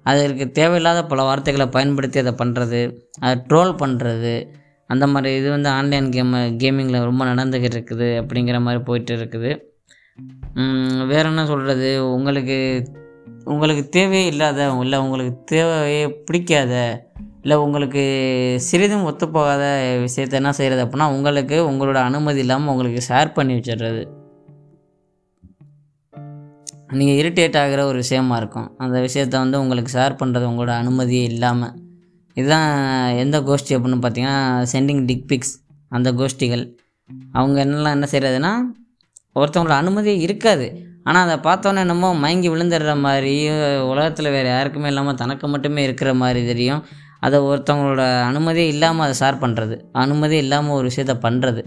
அதற்கு 0.05 0.51
தேவையில்லாத 0.51 1.05
பல 1.05 1.23
வார்த்தைகளை 1.23 1.67
பயன்படுத்தி 1.67 2.19
அதை 2.19 2.33
பண்ணுறது 2.37 2.81
அதை 3.19 3.43
ட்ரோல் 3.47 3.73
பண்ணுறது 3.77 4.33
அந்த 4.89 5.07
மாதிரி 5.07 5.35
இது 5.35 5.49
வந்து 5.49 5.69
ஆன்லைன் 5.69 6.11
கேம் 6.11 6.33
கேமிங்கில் 6.57 7.03
ரொம்ப 7.03 7.25
நடந்துக்கிட்டு 7.25 7.77
இருக்குது 7.77 8.09
அப்படிங்கிற 8.19 8.61
மாதிரி 8.61 8.83
போயிட்டு 8.83 9.15
இருக்குது. 9.15 9.51
வேறு 10.55 10.69
வேற 11.05 11.27
என்ன 11.29 11.45
சொல்கிறது 11.45 11.89
உங்களுக்கு 12.13 12.57
உங்களுக்கு 13.45 13.89
தேவையே 13.89 14.25
இல்லாத 14.25 14.77
இல்லை 14.81 14.99
உங்களுக்கு 14.99 15.43
தேவையே 15.45 16.15
பிடிக்காத 16.25 16.73
இல்லை 17.43 17.55
உங்களுக்கு 17.65 18.03
சிறிதும் 18.67 19.05
ஒத்துப்போகாத 19.09 19.63
விஷயத்த 20.05 20.39
என்ன 20.41 20.51
செய்கிறது 20.59 20.83
அப்படின்னா 20.85 21.07
உங்களுக்கு 21.15 21.57
உங்களோட 21.71 21.99
அனுமதி 22.09 22.41
இல்லாமல் 22.45 22.71
உங்களுக்கு 22.73 23.01
ஷேர் 23.09 23.35
பண்ணி 23.37 23.53
வச்சிடுறது. 23.57 24.01
நீங்கள் 26.99 27.17
இரிட்டேட் 27.21 27.57
ஆகிற 27.61 27.81
ஒரு 27.91 27.97
விஷயமா 28.03 28.35
இருக்கும். 28.41 28.67
அந்த 28.83 28.97
விஷயத்த 29.05 29.35
வந்து 29.43 29.61
உங்களுக்கு 29.63 29.91
ஷேர் 29.97 30.19
பண்ணுறது 30.21 30.45
உங்களோட 30.51 30.73
அனுமதியே 30.83 31.23
இல்லாமல் 31.33 31.73
இதுதான் 32.37 32.67
எந்த 33.23 33.37
கோஷ்டி 33.47 33.71
அப்படின்னு 33.75 34.01
பார்த்தீங்கன்னா 34.03 34.39
சென்டிங் 34.73 35.03
டிக் 35.09 35.25
பிக்ஸ் 35.29 35.55
அந்த 35.97 36.09
கோஷ்டிகள். 36.19 36.65
அவங்க 37.37 37.57
என்னெல்லாம் 37.65 37.95
என்ன 37.97 38.07
செய்கிறதுனா 38.11 38.51
ஒருத்தவங்களோட 39.39 39.77
அனுமதியே 39.83 40.15
இருக்காது. 40.27 40.67
ஆனால் 41.07 41.23
அதை 41.25 41.35
பார்த்தோன்னே 41.47 41.81
என்னமோ 41.85 42.07
மயங்கி 42.23 42.49
விழுந்துடுற 42.53 42.93
மாதிரி 43.05 43.33
உலகத்தில் 43.91 44.33
வேறு 44.35 44.49
யாருக்குமே 44.55 44.89
இல்லாமல் 44.91 45.19
தனக்கு 45.21 45.47
மட்டுமே 45.53 45.81
இருக்கிற 45.87 46.09
மாதிரி 46.21 46.41
தெரியும். 46.51 46.81
அதை 47.25 47.37
ஒருத்தவங்களோட 47.49 48.03
அனுமதியே 48.29 48.67
இல்லாமல் 48.73 49.05
அதை 49.05 49.15
ஷேர் 49.21 49.39
பண்ணுறது 49.43 49.75
அனுமதி 50.03 50.37
இல்லாமல் 50.43 50.75
ஒரு 50.77 50.85
விஷயத்த 50.91 51.13
பண்ணுறது 51.25 51.61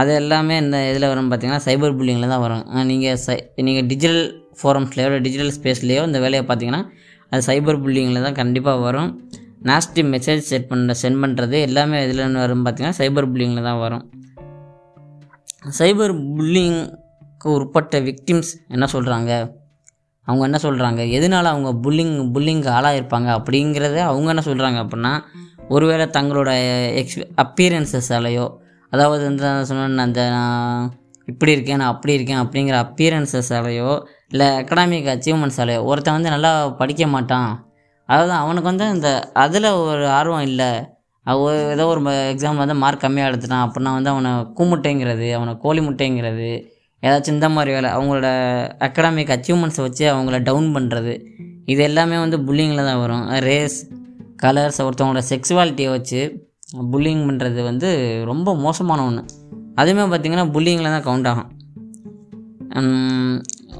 அது 0.00 0.10
எல்லாமே 0.14 0.54
இந்த 0.56 0.76
இதில் 0.90 1.10
வரும் 1.12 1.28
பார்த்தீங்கன்னா 1.30 1.64
சைபர் 1.66 1.96
புல்லிங்கில் 1.98 2.32
தான் 2.34 2.44
வரும். 2.44 2.64
நீங்கள் 2.90 3.18
சை 3.24 3.36
நீங்கள் 3.66 3.86
டிஜிட்டல் 3.90 4.22
ஃபோரம்ஸ்லேயோ 4.60 5.06
இல்லை 5.10 5.20
டிஜிட்டல் 5.26 5.52
ஸ்பேஸ்லேயோ 5.58 6.02
இந்த 6.08 6.18
வேலையை 6.24 6.44
பார்த்தீங்கன்னா 6.48 6.82
அது 7.32 7.42
சைபர் 7.48 7.80
புல்லிங்கில் 7.84 8.26
தான் 8.26 8.38
கண்டிப்பாக 8.40 8.80
வரும். 8.86 9.10
நாஸ்டி 9.68 10.02
மெசேஜ் 10.14 10.42
செட் 10.50 10.68
பண்ணுற 10.70 10.94
சென்ட் 11.02 11.20
பண்ணுறது 11.24 11.58
எல்லாமே 11.68 11.98
இதில் 12.06 12.38
வரும் 12.44 12.64
பார்த்தீங்கன்னா 12.66 12.98
சைபர் 13.00 13.28
புல்லிங்கில் 13.32 13.68
தான் 13.68 13.80
வரும். 13.84 14.04
சைபர் 15.78 16.14
புல்லிங்க்கு 16.36 17.48
உட்பட்ட 17.56 18.00
விக்டிம்ஸ் 18.08 18.52
என்ன 18.74 18.88
சொல்கிறாங்க 18.94 19.32
அவங்க 20.26 20.42
என்ன 20.44 20.58
சொல்கிறாங்க 20.62 21.10
எதனால் 21.10 21.44
அவங்க 21.44 21.70
புல்லிங் 21.84 22.14
புல்லிங்க்கு 22.34 22.70
ஆளாயிருப்பாங்க 22.70 23.28
அப்படிங்கிறத 23.38 23.98
அவங்க 24.02 24.28
என்ன 24.28 24.44
சொல்கிறாங்க 24.46 24.78
அப்படின்னா 24.84 25.14
ஒருவேளை 25.68 26.06
தங்களோட 26.06 26.50
எக்ஸ் 27.00 27.18
அப்பியரன்சஸாலேயோ 27.36 28.46
அதாவது 28.92 29.22
வந்து 29.24 29.64
சொன்ன 29.64 30.02
அந்த 30.02 30.22
நான் 30.28 30.90
இப்படி 31.26 31.52
இருக்கேன் 31.52 31.76
நான் 31.76 31.92
அப்படி 31.94 32.12
இருக்கேன் 32.14 32.42
அப்படிங்கிற 32.42 32.76
அப்பியரன்சஸாலேயோ 32.86 33.92
இல்லை 34.28 34.46
அகடாமிக் 34.60 35.08
அச்சீவ்மெண்ட்ஸாலேயோ 35.14 35.82
ஒருத்தன் 35.82 36.16
வந்து 36.18 36.34
நல்லா 36.34 36.50
படிக்க 36.80 37.06
மாட்டான். 37.06 37.50
அதாவது 38.08 38.32
அவனுக்கு 38.32 38.68
வந்து 38.72 38.86
இந்த 38.90 39.10
அதில் 39.44 39.68
ஒரு 39.82 40.04
ஆர்வம் 40.08 40.46
இல்லை. 40.50 40.70
ஏதோ 41.74 41.84
ஒரு 41.86 42.00
எக்ஸாம் 42.32 42.62
வந்து 42.62 42.74
மார்க் 42.74 43.04
கம்மியாக 43.04 43.30
எடுத்துட்டான் 43.30 43.64
அப்படின்னா 43.66 43.92
வந்து 43.92 44.10
அவனை 44.10 44.30
கூமுட்டைங்கிறது 44.58 45.28
அவனை 45.32 45.52
கோழி 45.56 45.80
முட்டைங்கிறது 45.80 46.50
ஏதாச்சும் 47.04 47.36
இந்த 47.36 47.48
மாதிரி 47.48 47.70
வேலை 47.76 47.90
அவங்களோட 47.96 48.28
அகடாமிக் 48.86 49.32
அச்சீவ்மெண்ட்ஸை 49.36 49.82
வச்சு 49.86 50.04
அவங்கள 50.12 50.36
டவுன் 50.48 50.68
பண்ணுறது 50.76 51.14
இது 51.72 51.82
எல்லாமே 51.82 52.16
வந்து 52.24 52.38
புல்லிங்கில் 52.46 52.88
தான் 52.88 53.00
வரும். 53.02 53.24
ரேஸ் 53.48 53.78
கலர்ஸ் 54.42 54.80
ஒருத்தவங்களோட 54.84 55.22
செக்ஸுவாலிட்டியை 55.32 55.90
வச்சு 55.90 56.20
புல்லிங் 56.92 57.22
பண்ணுறது 57.28 57.62
வந்து 57.62 57.88
ரொம்ப 58.24 58.54
மோசமான 58.56 59.04
ஒன்று 59.04 59.22
அதுவுமே 59.80 60.04
பார்த்திங்கன்னா 60.12 60.46
புல்லிங்கில் 60.56 60.94
தான் 60.94 61.06
கவுண்ட் 61.08 61.28
ஆகும். 61.28 61.50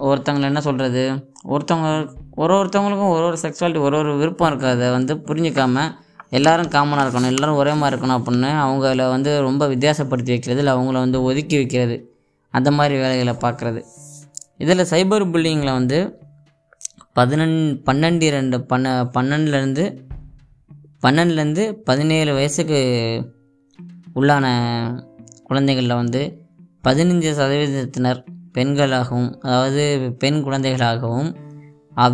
ஒருத்தவங்களை 0.08 0.42
என்ன 0.42 0.60
சொல்கிறது 0.60 1.02
ஒருத்தவங்க 1.54 1.88
ஒரு 2.42 2.52
ஒருத்தவங்களுக்கும் 2.60 3.12
ஒரு 3.16 3.24
ஒரு 3.24 3.36
செக்ஸுவாலிட்டி 3.42 3.80
ஒரு 3.80 3.96
ஒரு 3.98 4.12
விருப்பம் 4.16 4.48
இருக்கிறத 4.50 4.90
வந்து 4.90 5.14
புரிஞ்சிக்காமல் 5.14 5.90
எல்லாரும் 6.38 6.70
காமனாக 6.70 7.04
இருக்கணும் 7.04 7.32
எல்லோரும் 7.32 7.56
ஒரே 7.56 7.72
மாதிரி 7.72 7.94
இருக்கணும் 7.94 8.18
அப்படின்னு 8.18 8.50
அவங்கள 8.64 9.08
வந்து 9.08 9.30
ரொம்ப 9.40 9.66
வித்தியாசப்படுத்தி 9.68 10.32
வைக்கிறது 10.34 10.58
இல்லை 10.58 10.74
அவங்கள 10.74 10.92
வந்து 10.92 11.22
ஒதுக்கி 11.22 11.56
வைக்கிறது. 11.56 11.96
அந்த 12.58 12.70
மாதிரி 12.78 12.94
வேலைகளை 13.02 13.34
பார்க்குறது. 13.44 13.80
இதில் 14.62 14.90
சைபர் 14.92 15.24
புல்லிங்கில் 15.34 15.76
வந்து 15.78 15.98
பதினெண் 17.18 17.58
பன்னெண்டு 17.88 18.28
ரெண்டு 18.36 18.56
பன்ன 18.70 18.92
பன்னெண்டுலேருந்து 19.16 19.84
பன்னெண்டுலேருந்து 21.04 21.64
பதினேழு 21.88 22.32
வயசுக்கு 22.38 22.80
உள்ளான 24.18 24.46
குழந்தைகளில் 25.48 26.00
வந்து 26.02 26.22
பதினஞ்சு 26.86 27.30
சதவீதத்தினர் 27.40 28.20
பெண்களாகவும் 28.56 29.30
அதாவது 29.44 29.84
பெண் 30.22 30.40
குழந்தைகளாகவும் 30.46 31.30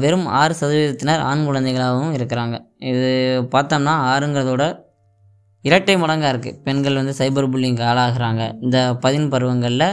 வெறும் 0.02 0.26
ஆறு 0.38 0.54
சதவீதத்தினர் 0.60 1.22
ஆண் 1.28 1.44
குழந்தைகளாகவும் 1.48 2.14
இருக்கிறாங்க. 2.18 2.56
இது 2.90 3.10
பார்த்தோம்னா 3.54 3.94
ஆறுங்கிறதோட 4.12 4.64
இரட்டை 5.68 5.94
மடங்காக 6.02 6.30
இருக்குது 6.32 6.58
பெண்கள் 6.66 6.98
வந்து 7.00 7.14
சைபர் 7.18 7.48
புல்லிங்க்கு 7.52 7.84
ஆளாகிறாங்க. 7.90 8.42
இந்த 8.64 8.78
பதின் 9.04 9.28
பருவங்களில் 9.32 9.88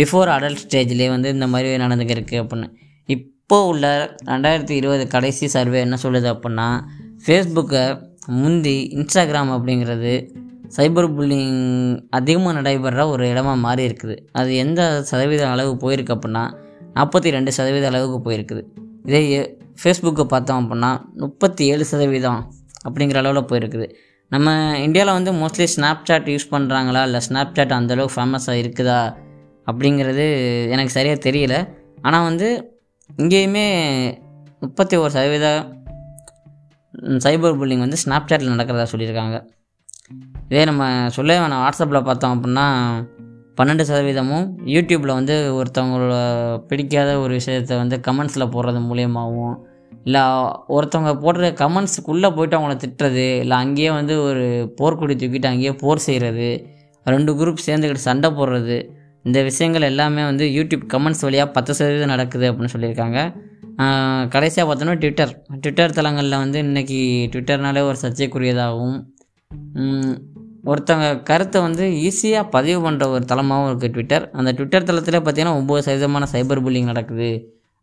பிஃபோர் 0.00 0.30
அடல்ட் 0.34 0.62
ஸ்டேஜ்லேயே 0.64 1.08
வந்து 1.14 1.28
இந்த 1.36 1.46
மாதிரி 1.52 1.78
நடந்துக்கிருக்கு 1.84 2.36
அப்படின்னு. 2.42 2.68
இப்போ 3.08 3.56
உள்ள 3.70 3.84
ரெண்டாயிரத்தி 4.32 4.74
இருபது 4.80 5.04
கடைசி 5.14 5.46
சர்வே 5.54 5.78
என்ன 5.86 5.96
சொல்லுது 6.04 6.28
அப்படின்னா 6.34 6.68
ஃபேஸ்புக்கை 7.24 7.84
முந்தி 8.42 8.76
இன்ஸ்டாகிராம் 8.96 9.52
அப்படிங்கிறது 9.56 10.12
சைபர் 10.76 11.12
புல்லிங் 11.16 11.54
அதிகமாக 12.18 12.52
நடைபெற 12.56 13.04
ஒரு 13.12 13.24
இடமா 13.32 13.52
மாறி 13.66 13.82
இருக்குது. 13.88 14.16
அது 14.38 14.50
எந்த 14.64 14.80
சதவீத 15.10 15.42
அளவு 15.54 15.72
போயிருக்கு 15.84 16.14
அப்படின்னா 16.16 16.44
நாற்பத்தி 16.96 17.28
ரெண்டு 17.36 17.50
சதவீத 17.58 17.86
அளவுக்கு 17.90 18.18
போயிருக்குது. 18.26 18.62
இதே 19.08 19.22
ஃபேஸ்புக்கை 19.82 20.26
பார்த்தோம் 20.34 20.60
அப்படின்னா 20.62 20.90
முப்பத்தி 21.22 21.64
ஏழு 21.72 21.84
சதவீதம் 21.92 22.42
அப்படிங்கிற 22.86 23.18
அளவில் 23.22 23.48
போயிருக்குது. 23.50 23.88
நம்ம 24.30 24.78
இந்தியாவில் 24.78 25.16
வந்து 25.18 25.32
மோஸ்ட்லி 25.32 25.66
ஸ்னாப்சாட் 25.74 26.26
யூஸ் 26.32 26.50
பண்ணுறாங்களா 26.50 27.02
இல்லை 27.02 27.20
ஸ்னாப்சாட் 27.28 27.76
அந்தளவுக்கு 27.76 28.16
ஃபேமஸாக 28.16 28.60
இருக்குதா? 28.62 29.00
அப்படிங்கிறது 29.66 30.24
எனக்கு 30.70 30.92
சரியாக 30.92 31.30
தெரியல. 31.30 31.68
ஆனால் 32.02 32.22
வந்து 32.22 32.48
இங்கேயுமே 33.16 33.64
முப்பத்தி 34.60 34.96
ஒரு 34.96 35.10
சதவீத 35.10 35.46
சைபர் 37.24 37.56
புல்லிங் 37.60 37.78
வந்து 37.78 38.00
ஸ்னாப்சாட்டில் 38.04 38.52
நடக்கிறதா 38.54 38.86
சொல்லியிருக்காங்க. 38.92 39.36
இதே 40.50 40.64
நம்ம 40.64 41.10
சொல்ல 41.10 41.32
வேணாம். 41.40 41.64
வாட்ஸ்அப்பில் 41.64 42.04
பார்த்தோம் 42.04 42.34
அப்படின்னா 42.36 42.66
பன்னெண்டு 43.58 43.84
சதவீதமும் 43.90 44.46
யூடியூப்பில் 44.74 45.18
வந்து 45.20 45.34
ஒருத்தவங்களோட 45.60 46.16
பிடிக்காத 46.66 47.18
ஒரு 47.18 47.32
விஷயத்தை 47.32 47.76
வந்து 47.76 47.96
கமெண்ட்ஸில் 48.06 48.52
போடுறது 48.54 48.80
மூலியமாகவும் 48.90 49.56
இல்லை 50.08 50.22
ஒருத்தவங்க 50.76 51.12
போடுற 51.24 51.48
கமெண்ட்ஸுக்குள்ளே 51.62 52.28
போய்ட்டு 52.36 52.56
அவங்கள 52.58 52.74
திட்டுறது 52.84 53.24
இல்லை 53.40 53.56
அங்கேயே 53.56 53.90
வந்து 53.98 54.14
ஒரு 54.28 54.44
போர்க்கொடி 54.78 55.14
தூக்கிட்டு 55.22 55.50
அங்கேயே 55.50 55.72
போர் 55.82 56.06
செய்கிறது 56.06 56.48
ரெண்டு 57.06 57.32
குரூப் 57.38 57.66
சேர்ந்துக்கிட்டு 57.66 58.06
சண்டை 58.08 58.28
போடுறது 58.30 58.76
இந்த 59.24 59.38
விஷயங்கள் 59.42 59.86
எல்லாமே 59.90 60.22
வந்து 60.30 60.44
யூடியூப் 60.56 60.84
கமெண்ட்ஸ் 60.92 61.24
வழியாக 61.26 61.48
பத்து 61.56 61.72
சதவீதம் 61.74 62.12
நடக்குது 62.12 62.46
அப்படின்னு 62.50 62.74
சொல்லியிருக்காங்க. 62.74 63.18
கடைசியாக 64.34 64.66
பார்த்தோன்னா 64.68 64.94
ட்விட்டர் 65.02 65.32
ட்விட்டர் 65.62 65.96
தளங்களில் 65.98 66.40
வந்து 66.42 66.58
இன்றைக்கி 66.62 67.00
ட்விட்டர்னாலே 67.32 67.82
ஒரு 67.88 67.98
சர்ச்சைக்குரியதாகவும் 68.02 68.98
ஒருத்தவங்க 70.70 71.10
கருத்தை 71.28 71.58
வந்து 71.66 71.84
ஈஸியாக 72.06 72.50
பதிவு 72.56 72.78
பண்ணுற 72.86 73.04
ஒரு 73.14 73.24
தளமாகவும் 73.32 73.68
இருக்குது 73.70 73.94
ட்விட்டர் 73.96 74.24
அந்த 74.38 74.50
ட்விட்டர் 74.52 74.88
தளத்தில் 74.88 75.18
பார்த்தீங்கன்னா 75.20 75.58
ஒம்பது 75.60 75.84
சதவீதமான 75.86 76.28
சைபர் 76.32 76.64
புல்லிங் 76.66 76.90
நடக்குது. 76.92 77.30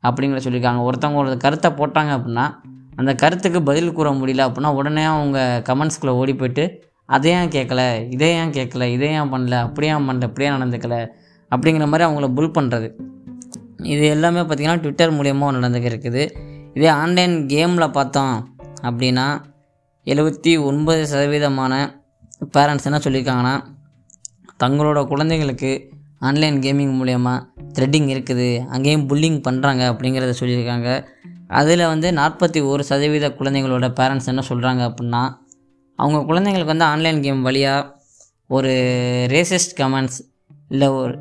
அப்படிங்கிற 0.10 0.39
சொல்லியிருக்காங்க. 0.46 0.89
ஒருத்தவங்களோட 0.89 1.38
கருத்தை 1.38 1.72
போட்டாங்க 1.72 2.12
அப்படின்னா 2.18 2.52
அந்த 2.96 3.15
கருத்துக்கு 3.15 3.63
பதில் 3.63 3.91
கூற 3.91 4.10
முடியல 4.12 4.52
அப்படின்னா 4.52 4.74
உடனே 4.74 5.04
அவங்க 5.04 5.63
கமெண்ட்ஸ்குள்ளே 5.65 6.08
ஓடி 6.08 6.36
போயிட்டு 6.36 6.84
அதை 7.06 7.32
ஏன் 7.32 7.48
கேட்கல 7.48 8.12
இதே 8.12 8.34
ஏன் 8.34 8.50
கேட்கல 8.50 8.84
இதை 8.84 9.10
ஏன் 9.10 9.34
பண்ணல? 9.34 9.52
அப்படியே 9.52 9.94
பண்ணல? 9.94 10.24
இப்படியே 10.24 10.50
நடந்துக்கல? 10.50 11.08
அப்படிங்கிற 11.56 11.88
மாதிரி 11.88 12.10
அவங்கள 12.10 12.34
புல் 12.34 12.52
பண்ணுறது 12.52 12.91
இது 13.84 14.06
எல்லாமே 14.06 14.39
பார்த்திங்கன்னா 14.39 14.80
ட்விட்டர் 14.80 15.13
மூலியமாக 15.13 15.56
நடந்துக்க 15.56 15.88
இருக்குது. 15.91 16.24
இதே 16.74 16.88
ஆன்லைன் 16.88 17.46
கேமில் 17.46 17.91
பார்த்தோம் 17.91 18.56
அப்படின்னா 18.84 19.41
எழுபத்தி 20.06 20.63
ஒன்பது 20.63 21.08
சதவீதமான 21.12 22.04
பேரண்ட்ஸ் 22.58 22.84
என்ன 22.84 22.98
சொல்லியிருக்காங்கன்னா 22.98 23.62
தங்களோட 24.63 25.00
குழந்தைங்களுக்கு 25.06 25.72
ஆன்லைன் 26.19 26.60
கேமிங் 26.60 27.01
மூலயமா 27.01 27.45
த்ரெட்டிங் 27.80 28.10
இருக்குது 28.10 28.65
அங்கேயும் 28.65 29.10
புல்லிங் 29.10 29.41
பண்ணுறாங்க 29.49 29.84
அப்படிங்கிறத 29.93 30.34
சொல்லியிருக்காங்க. 30.39 31.08
அதில் 31.47 31.86
வந்து 31.86 32.12
நாற்பத்தி 32.12 32.65
ஒரு 32.65 32.84
சதவீத 32.84 33.30
குழந்தைங்களோட 33.30 33.88
பேரண்ட்ஸ் 33.99 34.25
என்ன 34.25 34.43
சொல்கிறாங்க 34.49 34.93
அப்படின்னா 34.93 35.34
அவங்க 35.95 36.34
குழந்தைங்களுக்கு 36.34 36.65
வந்து 36.65 36.84
ஆன்லைன் 36.84 37.21
கேம் 37.21 37.41
வழியாக 37.41 38.04
ஒரு 38.47 38.69
ரேசிஸ்ட் 39.30 39.78
கமெண்ட்ஸ் 39.78 40.19
இல்லை 40.69 40.88
ஒரு 40.88 41.17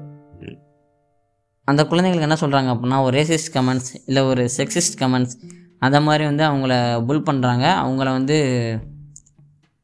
அந்த 1.65 1.83
குழந்தைங்களுக்கு 1.83 2.21
என்ன 2.21 2.37
சொல்கிறாங்க 2.41 2.77
அப்படின்னா 2.77 3.03
ஒரு 3.03 3.21
ரேசிஸ்ட் 3.21 3.57
கமெண்ட்ஸ் 3.57 4.03
இல்லை 4.07 4.23
ஒரு 4.23 4.51
செக்ஸிஸ்ட் 4.57 4.99
கமெண்ட்ஸ் 4.99 5.37
அந்த 5.79 6.01
மாதிரி 6.01 6.25
வந்து 6.25 6.45
அவங்கள 6.45 7.05
புல் 7.05 7.23
பண்ணுறாங்க 7.23 7.65
அவங்கள 7.73 8.11
வந்து 8.11 8.79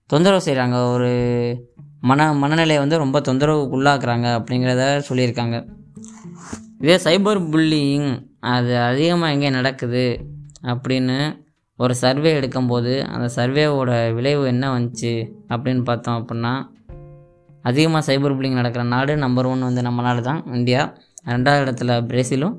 தொந்தரவு 0.07 0.43
செய்கிறாங்க 0.45 0.93
ஒரு 0.93 1.11
மன 2.01 2.35
மனநிலையை 2.35 2.79
வந்து 2.79 2.97
ரொம்ப 2.97 3.21
தொந்தரவுக்கு 3.21 3.77
உள்ளாக்குறாங்க 3.79 4.27
அப்படிங்கிறத 4.39 4.85
சொல்லியிருக்காங்க. 5.09 5.57
இதே 6.81 6.97
சைபர் 6.97 7.41
புல்லிங் 7.53 8.09
அது 8.39 8.79
அதிகமாக 8.79 9.33
எங்கே 9.33 9.51
நடக்குது 9.51 10.05
அப்படின்னு 10.63 11.19
ஒரு 11.77 11.95
சர்வே 11.95 12.41
எடுக்கும்போது 12.41 12.93
அந்த 13.03 13.27
சர்வேவோட 13.37 14.15
விளைவு 14.15 14.47
என்ன 14.47 14.79
வந்துச்சு 14.79 15.13
அப்படின்னு 15.49 15.85
பார்த்தோம் 15.85 16.19
அப்படின்னா 16.21 16.53
அதிகமாக 17.63 18.03
சைபர் 18.09 18.35
புல்லிங் 18.37 18.59
நடக்கிற 18.61 18.85
நாடு 18.85 19.17
நம்பர் 19.17 19.47
ஒன் 19.47 19.61
வந்து 19.61 19.83
நம்ம 19.83 20.03
நாடு 20.03 20.23
தான் 20.23 20.45
இந்தியா. 20.53 20.83
ரெண்டாவது 21.27 21.65
இடத்துல 21.65 21.95
பிரேசிலும் 22.11 22.55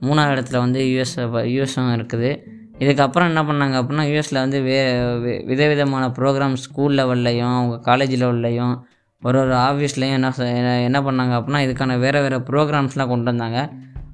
மூணாவது 0.00 0.34
இடத்துல 0.34 0.58
வந்து 0.58 0.80
யூஎஸ் 0.84 1.16
யூஎஸும் 1.54 1.92
இருக்குது. 1.98 2.30
இதுக்கப்புறம் 2.78 3.26
என்ன 3.26 3.42
பண்ணாங்க 3.42 3.82
அப்படின்னா 3.82 4.04
யூஎஸில் 4.08 4.34
வந்து 4.34 4.60
வே 4.60 4.92
வி- 5.24 5.46
விதவிதமான 5.46 6.08
ப்ரோக்ராம் 6.08 6.54
ஸ்கூல் 6.54 6.98
லெவல்லையும் 6.98 7.54
அவங்க 7.54 7.96
காலேஜ் 7.96 8.16
லெவல்லையும் 8.16 8.74
ஒரு 9.22 9.38
ஒரு 9.40 9.54
ஆஃபீஸ்லேயும் 9.54 10.12
என்ன 10.12 10.32
என்ன- 10.38 10.82
என்ன 10.82 11.00
பண்ணாங்க 11.00 11.32
அப்படின்னா 11.34 11.60
இதுக்கான 11.66 11.98
வேறு 11.98 12.20
வேறு 12.20 12.38
ப்ரோக்ராம்ஸ்லாம் 12.38 13.08
கொண்டு 13.08 13.24
வந்தாங்க. 13.24 13.58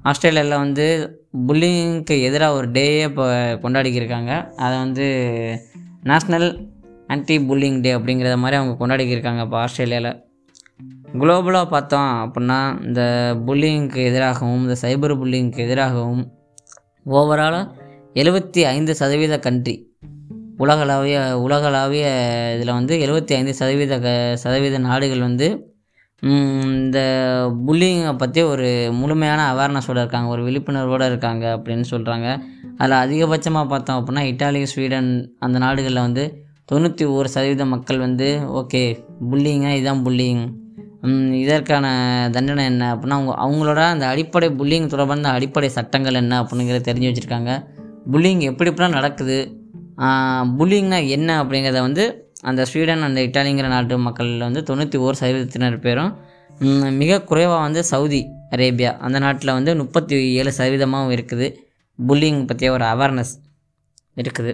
ஆஸ்திரேலியாவில் 0.03 0.57
வந்து 0.57 0.85
புல்லிங்க்கு 1.47 2.21
எதிராக 2.21 2.53
ஒரு 2.53 2.71
டேயே 2.71 3.01
இப்போ 3.01 3.25
கொண்டாடிக்கிருக்காங்க. 3.63 4.31
அதை 4.55 4.77
வந்து 4.77 5.05
நேஷ்னல் 6.03 6.47
ஆன்டி 7.07 7.37
புல்லிங் 7.39 7.81
டே 7.81 7.93
அப்படிங்கிறத 7.95 8.37
மாதிரி 8.37 8.57
அவங்க 8.57 8.75
கொண்டாடிக்கிருக்காங்க 8.79 9.41
இப்போ 9.41 9.57
ஆஸ்திரேலியாவில் 9.57 10.13
குளோபலாக 11.13 11.69
பார்த்தோம் 11.69 12.11
அப்படின்னா 12.25 12.85
இந்த 12.85 13.01
புல்லிங்க்கு 13.47 14.05
எதிராகவும் 14.05 14.61
இந்த 14.61 14.75
சைபர் 14.81 15.19
புல்லிங்க்கு 15.19 15.57
எதிராகவும் 15.57 16.23
ஓவராலாக 17.09 17.83
எழுபத்தி 18.21 18.61
ஐந்து 18.73 18.91
சதவீத 18.99 19.35
கண்ட்ரி. 19.45 19.73
உலகளாவிய 20.63 21.15
உலகளாவிய 21.45 22.05
இதில் 22.55 22.71
வந்து 22.77 22.93
எழுபத்தி 23.05 23.33
ஐந்து 23.37 23.53
சதவீத 23.57 23.95
க 24.05 24.09
சதவீத 24.43 24.77
நாடுகள் 24.85 25.23
வந்து 25.25 25.47
இந்த 26.83 26.99
புல்லிங்கை 27.65 28.13
பற்றி 28.21 28.41
ஒரு 28.51 28.69
முழுமையான 28.99 29.41
அவேர்னஸோடு 29.51 30.01
இருக்காங்க 30.03 30.29
ஒரு 30.35 30.43
விழிப்புணர்வோடு 30.47 31.09
இருக்காங்க 31.11 31.45
அப்படின்னு 31.57 31.85
சொல்கிறாங்க 31.91 32.27
அதில் 32.79 32.97
அதிகபட்சமாக 33.03 33.71
பார்த்தோம் 33.73 33.99
அப்படின்னா 33.99 34.25
இட்டாலி 34.31 34.63
ஸ்வீடன் 34.73 35.11
அந்த 35.47 35.57
நாடுகளில் 35.65 36.05
வந்து 36.07 36.25
தொண்ணூற்றி 36.71 37.05
ஒரு 37.17 37.27
சதவீத 37.35 37.65
மக்கள் 37.75 38.03
வந்து 38.07 38.29
ஓகே 38.61 38.83
புல்லிங்க 39.31 39.69
இதுதான் 39.77 40.03
புல்லிங். 40.07 40.43
இதற்கான 41.43 41.85
தண்டனை 42.35 42.63
என்ன 42.71 42.83
அப்படின்னா 42.93 43.17
அவங்க 43.19 43.33
அவங்களோட 43.45 43.81
அந்த 43.93 44.05
அடிப்படை 44.13 44.47
புல்லிங் 44.59 44.91
தொடர்பான 44.93 45.31
அடிப்படை 45.37 45.69
சட்டங்கள் 45.79 46.21
என்ன 46.23 46.39
அப்படிங்கிறத 46.43 46.85
தெரிஞ்சு 46.89 47.09
வச்சுருக்காங்க. 47.09 47.51
புல்லிங் 48.11 48.41
எப்படி 48.49 48.69
எப்படிலாம் 48.71 48.97
நடக்குது? 48.99 49.37
புல்லிங்னா 50.57 50.99
என்ன 51.07 51.29
அப்படிங்கிறத 51.43 51.79
வந்து 51.87 52.03
அந்த 52.41 52.61
ஸ்வீடன் 52.69 53.05
அந்த 53.07 53.19
இட்டாலிங்கிற 53.21 53.67
நாட்டு 53.67 53.97
மக்களில் 53.97 54.45
வந்து 54.47 54.61
தொண்ணூற்றி 54.69 54.97
ஓர் 55.05 55.19
சதவீதத்தினர் 55.19 55.77
பேரும் 55.85 56.11
மிக 57.01 57.21
குறைவாக 57.29 57.61
வந்து 57.61 57.81
சவுதி 57.83 58.21
அரேபியா 58.55 58.91
அந்த 59.05 59.17
நாட்டில் 59.19 59.55
வந்து 59.57 59.71
முப்பத்தி 59.75 60.15
ஏழு 60.39 60.51
சதவீதமாகவும் 60.57 61.15
இருக்குது. 61.15 61.47
புல்லிங் 61.99 62.39
பற்றிய 62.47 62.71
ஒரு 62.71 62.85
அவேர்னஸ் 62.85 63.33
இருக்குது. 64.21 64.53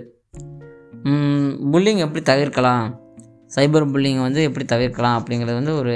புல்லிங் 1.74 2.02
எப்படி 2.06 2.22
தவிர்க்கலாம்? 2.32 2.86
சைபர் 3.56 3.88
புல்லிங் 3.94 4.22
வந்து 4.22 4.42
எப்படி 4.48 4.66
தவிர்க்கலாம் 4.66 5.18
அப்படிங்கிறது 5.20 5.58
வந்து 5.60 5.74
ஒரு 5.78 5.96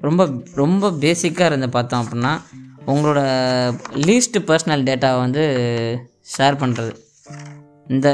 ரொம்ப 0.00 0.22
ரொம்ப 0.54 0.90
பேசிக்காக 1.04 1.50
இருந்து 1.50 1.68
பார்த்தோம் 1.76 2.04
அப்படின்னா 2.04 2.32
உங்களோட 2.86 3.20
லீஸ்ட் 4.08 4.38
பர்சனல் 4.48 4.86
டேட்டாவை 4.88 5.18
வந்து 5.18 5.44
ஷேர் 6.36 6.56
பண்ணுறது 6.62 6.92
இந்த 7.94 8.08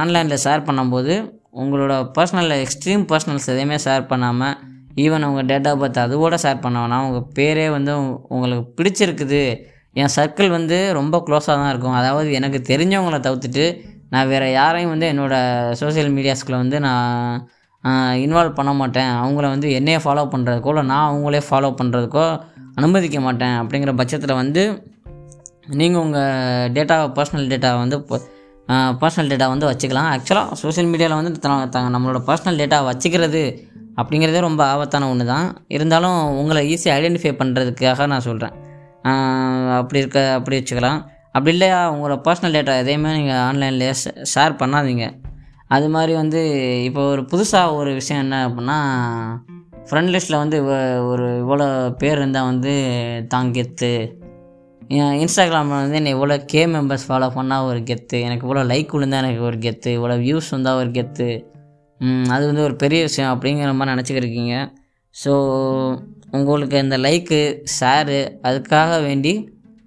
ஆன்லைனில் 0.00 0.42
ஷேர் 0.44 0.66
பண்ணும்போது 0.68 1.14
உங்களோட 1.62 1.94
பர்சனல் 2.16 2.54
எக்ஸ்ட்ரீம் 2.64 3.04
பர்சனல்ஸ் 3.10 3.48
எதையுமே 3.52 3.76
ஷேர் 3.86 4.04
பண்ணாமல் 4.10 4.56
ஈவன் 5.04 5.24
உங்கள் 5.28 5.48
டேட் 5.50 5.68
ஆஃப் 5.70 5.80
பர்த் 5.82 5.98
அது 6.02 6.14
கூட 6.24 6.36
ஷேர் 6.44 6.62
பண்ண 6.64 6.76
வேணாம் 6.82 7.06
உங்கள் 7.06 7.26
பேரே 7.38 7.64
வந்து 7.76 7.92
உங்களுக்கு 8.34 8.64
பிடிச்சிருக்குது. 8.78 9.40
என் 10.00 10.12
சர்க்கிள் 10.16 10.50
வந்து 10.56 10.78
ரொம்ப 10.98 11.16
க்ளோஸாக 11.26 11.54
தான் 11.60 11.70
இருக்கும். 11.72 11.96
அதாவது 12.00 12.28
எனக்கு 12.38 12.58
தெரிஞ்சவங்கள 12.70 13.18
தவிர்த்துட்டு 13.26 13.66
நான் 14.12 14.28
வேறு 14.32 14.48
யாரையும் 14.60 14.92
வந்து 14.94 15.06
என்னோடய 15.12 15.72
சோஷியல் 15.82 16.10
மீடியாஸ்குள்ளே 16.16 16.58
வந்து 16.64 16.78
நான் 16.86 17.46
இன்வால்வ் 18.24 18.58
பண்ண 18.58 18.72
மாட்டேன். 18.80 19.10
அவங்கள 19.22 19.46
வந்து 19.54 19.68
என்னையே 19.78 19.98
ஃபாலோ 20.04 20.24
பண்ணுறதுக்கோ 20.34 20.70
இல்லை 20.74 20.84
நான் 20.92 21.08
அவங்களே 21.10 21.40
ஃபாலோ 21.48 21.70
பண்ணுறதுக்கோ 21.80 22.26
அனுமதிக்க 22.80 23.18
மாட்டேன். 23.26 23.56
அப்படிங்கிற 23.62 23.92
பட்சத்தில் 24.00 24.40
வந்து 24.42 24.62
நீங்கள் 25.80 26.02
உங்கள் 26.04 26.72
டேட்டா 26.76 26.96
பர்சனல் 27.16 27.48
டேட்டா 27.52 27.70
வந்து 27.82 27.96
பர்சனல் 29.00 29.30
டேட்டா 29.32 29.46
வந்து 29.52 29.66
வச்சுக்கலாம். 29.70 30.10
ஆக்சுவலாக 30.14 30.58
சோஷியல் 30.60 30.90
மீடியாவில் 30.92 31.18
வந்து 31.20 31.42
தாங்க 31.46 31.88
நம்மளோட 31.94 32.20
பர்சனல் 32.28 32.60
டேட்டா 32.62 32.78
வச்சுக்கிறது 32.88 33.42
அப்படிங்கிறதே 34.00 34.40
ரொம்ப 34.46 34.62
ஆபத்தான 34.72 35.08
ஒன்று 35.12 35.26
தான் 35.32 35.46
இருந்தாலும் 35.76 36.18
உங்களை 36.40 36.62
ஈஸியாக 36.72 36.98
ஐடென்டிஃபை 37.00 37.32
பண்ணுறதுக்காக 37.40 38.06
நான் 38.12 38.26
சொல்கிறேன் 38.28 38.54
அப்படி 39.80 40.00
இருக்க 40.02 40.20
அப்படி 40.38 40.56
வச்சுக்கலாம். 40.58 41.00
அப்படி 41.36 41.52
இல்லையா 41.56 41.78
உங்களோட 41.94 42.16
பர்சனல் 42.26 42.56
டேட்டா 42.56 42.74
எதையுமே 42.82 43.10
நீங்கள் 43.18 43.42
ஆன்லைன்லேயே 43.48 43.94
ஷேர் 44.34 44.60
பண்ணாதீங்க. 44.62 45.06
அது 45.76 45.86
மாதிரி 45.94 46.12
வந்து 46.22 46.40
இப்போ 46.88 47.02
ஒரு 47.12 47.22
புதுசாக 47.32 47.74
ஒரு 47.80 47.92
விஷயம் 48.00 48.22
என்ன 48.24 48.36
அப்படின்னா 48.48 48.78
ஃப்ரெண்ட் 49.88 50.12
லிஸ்ட்டில் 50.14 50.42
வந்து 50.42 50.58
ஒரு 51.10 51.26
இவ்வளோ 51.42 51.66
பேர் 52.02 52.18
இருந்தால் 52.20 52.50
வந்து 52.52 52.74
தாங்கித்து 53.34 53.90
இன்ஸ்டாகிராமில் 54.94 55.80
வந்து 55.82 55.96
என்னை 55.96 56.10
இவ்வளோ 56.14 56.34
கே 56.44 56.60
மெம்பர்ஸ் 56.66 57.06
ஃபாலோ 57.08 57.28
பண்ணால் 57.36 57.66
ஒரு 57.68 57.80
கெத்து 57.90 58.16
எனக்கு 58.26 58.44
இவ்வளோ 58.46 58.62
லைக் 58.72 58.92
விழுந்தால் 58.96 59.22
எனக்கு 59.22 59.42
ஒரு 59.44 59.58
கெத்து 59.64 59.90
இவ்வளோ 59.98 60.16
வியூஸ் 60.24 60.50
வந்தால் 60.54 60.78
ஒரு 60.82 60.90
கெத்து 60.98 61.28
அது 62.34 62.42
வந்து 62.46 62.62
ஒரு 62.62 62.74
பெரிய 62.76 63.00
விஷயம் 63.02 63.32
அப்படிங்கிற 63.34 63.70
மாதிரி 63.74 63.92
நினச்சிக்கிருக்கீங்க. 63.94 64.54
ஸோ 65.14 65.32
உங்களுக்கு 66.36 66.76
இந்த 66.84 66.96
லைக்கு 67.04 67.40
ஷேரு 67.78 68.20
அதுக்காக 68.48 68.98
வேண்டி 69.06 69.32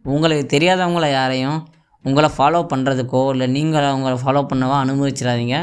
உங்களுக்கு 0.06 0.46
தெரியாதவங்கள 0.56 1.08
யாரையும் 1.12 1.60
உங்களை 2.06 2.30
ஃபாலோ 2.38 2.60
பண்ணுறதுக்கோ 2.74 3.22
இல்லை 3.34 3.48
நீங்கள் 3.58 3.90
அவங்கள 3.92 4.16
ஃபாலோ 4.24 4.42
பண்ணவோ 4.52 4.76
அனுமதிச்சிடாதீங்க. 4.84 5.58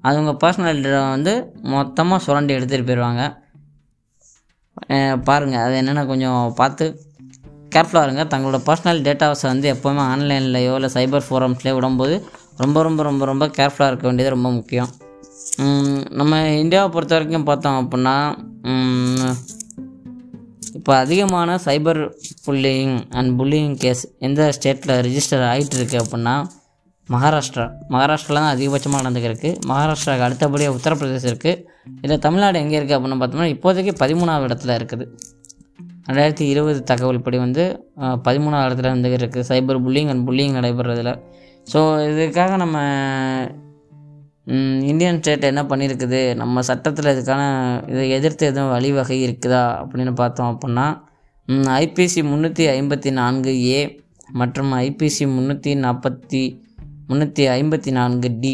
அது 0.00 0.18
உங்கள் 0.22 0.40
பர்சனல் 0.44 0.82
வந்து 1.14 1.32
மொத்தமாக 1.74 2.24
சுரண்டி 2.26 2.54
எடுத்துகிட்டு 2.58 2.88
போயிடுவாங்க 2.88 3.24
பாருங்கள் 5.28 5.64
அது 5.64 5.74
என்னென்ன 5.80 6.04
கொஞ்சம் 6.04 6.54
பார்த்து 6.60 6.84
கேர்ஃபுல்லாக 7.74 8.06
இருங்க. 8.06 8.24
தங்களோட 8.32 8.58
பர்சனல் 8.68 9.00
டேட்டாஸை 9.06 9.46
வந்து 9.52 9.66
எப்போவுமே 9.74 10.02
ஆன்லைன்லையோ 10.12 10.74
இல்லை 10.78 10.90
சைபர் 10.96 11.26
ஃபோரம்ஸ்லேயோ 11.28 11.76
விடும்போது 11.78 12.16
ரொம்ப 12.62 12.78
ரொம்ப 12.88 13.02
ரொம்ப 13.08 13.24
ரொம்ப 13.32 13.44
கேர்ஃபுல்லாக 13.58 13.90
இருக்க 13.92 14.06
வேண்டியது 14.08 14.34
ரொம்ப 14.36 14.50
முக்கியம். 14.58 14.90
நம்ம 16.20 16.42
இந்தியாவை 16.62 16.88
பொறுத்த 16.94 17.16
வரைக்கும் 17.16 17.48
பார்த்தோம் 17.48 17.78
அப்படின்னா 17.82 18.16
இப்போ 20.78 20.92
அதிகமான 21.02 21.56
cyber 21.64 22.00
bullying 22.44 22.94
and 23.18 23.30
bullying 23.38 23.74
case 23.82 24.02
எந்த 24.26 24.42
ஸ்டேட்டில் 24.56 24.94
ரிஜிஸ்டர் 25.06 25.44
ஆகிட்டு 25.50 25.76
இருக்கு 25.78 25.96
அப்படின்னா 26.02 26.34
மகாராஷ்டிரா. 27.08 27.66
மகாராஷ்டிராவில் 27.94 28.40
தான் 28.40 28.52
அதிகபட்சமாக 28.54 29.00
நடந்துக்கிருக்கு. 29.02 29.50
மகாராஷ்டிராவுக்கு 29.70 30.26
அடுத்தபடியாக 30.28 30.76
உத்தரப்பிரதேசம் 30.78 31.30
இருக்குது 31.32 31.60
இதில் 32.04 32.22
தமிழ்நாடு 32.26 32.62
எங்கே 32.64 32.76
இருக்குது 32.78 32.96
அப்படின்னு 32.98 33.20
பார்த்தோம்னா 33.22 33.52
இப்போதைக்கு 33.54 33.94
பதிமூணாவது 34.02 34.48
இடத்துல 34.48 34.76
இருக்குது. 34.80 35.06
ரெண்டாயிரத்தி 36.06 36.44
இருபது 36.52 36.80
தகவல் 36.90 37.24
படி 37.24 37.38
வந்து 37.44 37.64
பதிமூணாவது 38.26 38.66
இடத்துல 38.68 38.92
வந்து 38.94 39.10
இருக்குது 39.18 39.46
சைபர் 39.50 39.82
புல்லிங் 39.84 40.10
அண்ட் 40.12 40.24
புல்லிங் 40.28 40.56
நடைபெறதில். 40.58 41.12
ஸோ 41.66 41.80
இதுக்காக 42.10 42.52
நம்ம 42.64 42.78
இந்தியன் 44.90 45.18
ஸ்டேட் 45.20 45.50
என்ன 45.50 45.62
பண்ணியிருக்குது 45.70 46.20
நம்ம 46.40 46.62
சட்டத்தில் 46.68 47.12
இதுக்கான 47.14 47.42
இதை 47.92 48.04
எதிர்த்து 48.16 48.48
எதுவும் 48.50 48.72
வழிவகை 48.74 49.18
இருக்குதா 49.26 49.62
அப்படின்னு 49.82 50.14
பார்த்தோம் 50.22 50.50
அப்படின்னா 50.52 50.86
ஐபிசி 51.82 52.20
முந்நூற்றி 52.30 52.64
ஐம்பத்தி 52.76 53.10
நான்கு 53.20 53.52
ஏ 53.76 53.80
மற்றும் 54.40 54.70
ஐபிசி 54.86 55.24
முந்நூற்றி 55.36 55.72
நாற்பத்தி 55.84 56.42
முந்நூற்றி 57.08 57.44
ஐம்பத்தி 57.56 57.90
நான்கு 57.98 58.28
டி. 58.42 58.52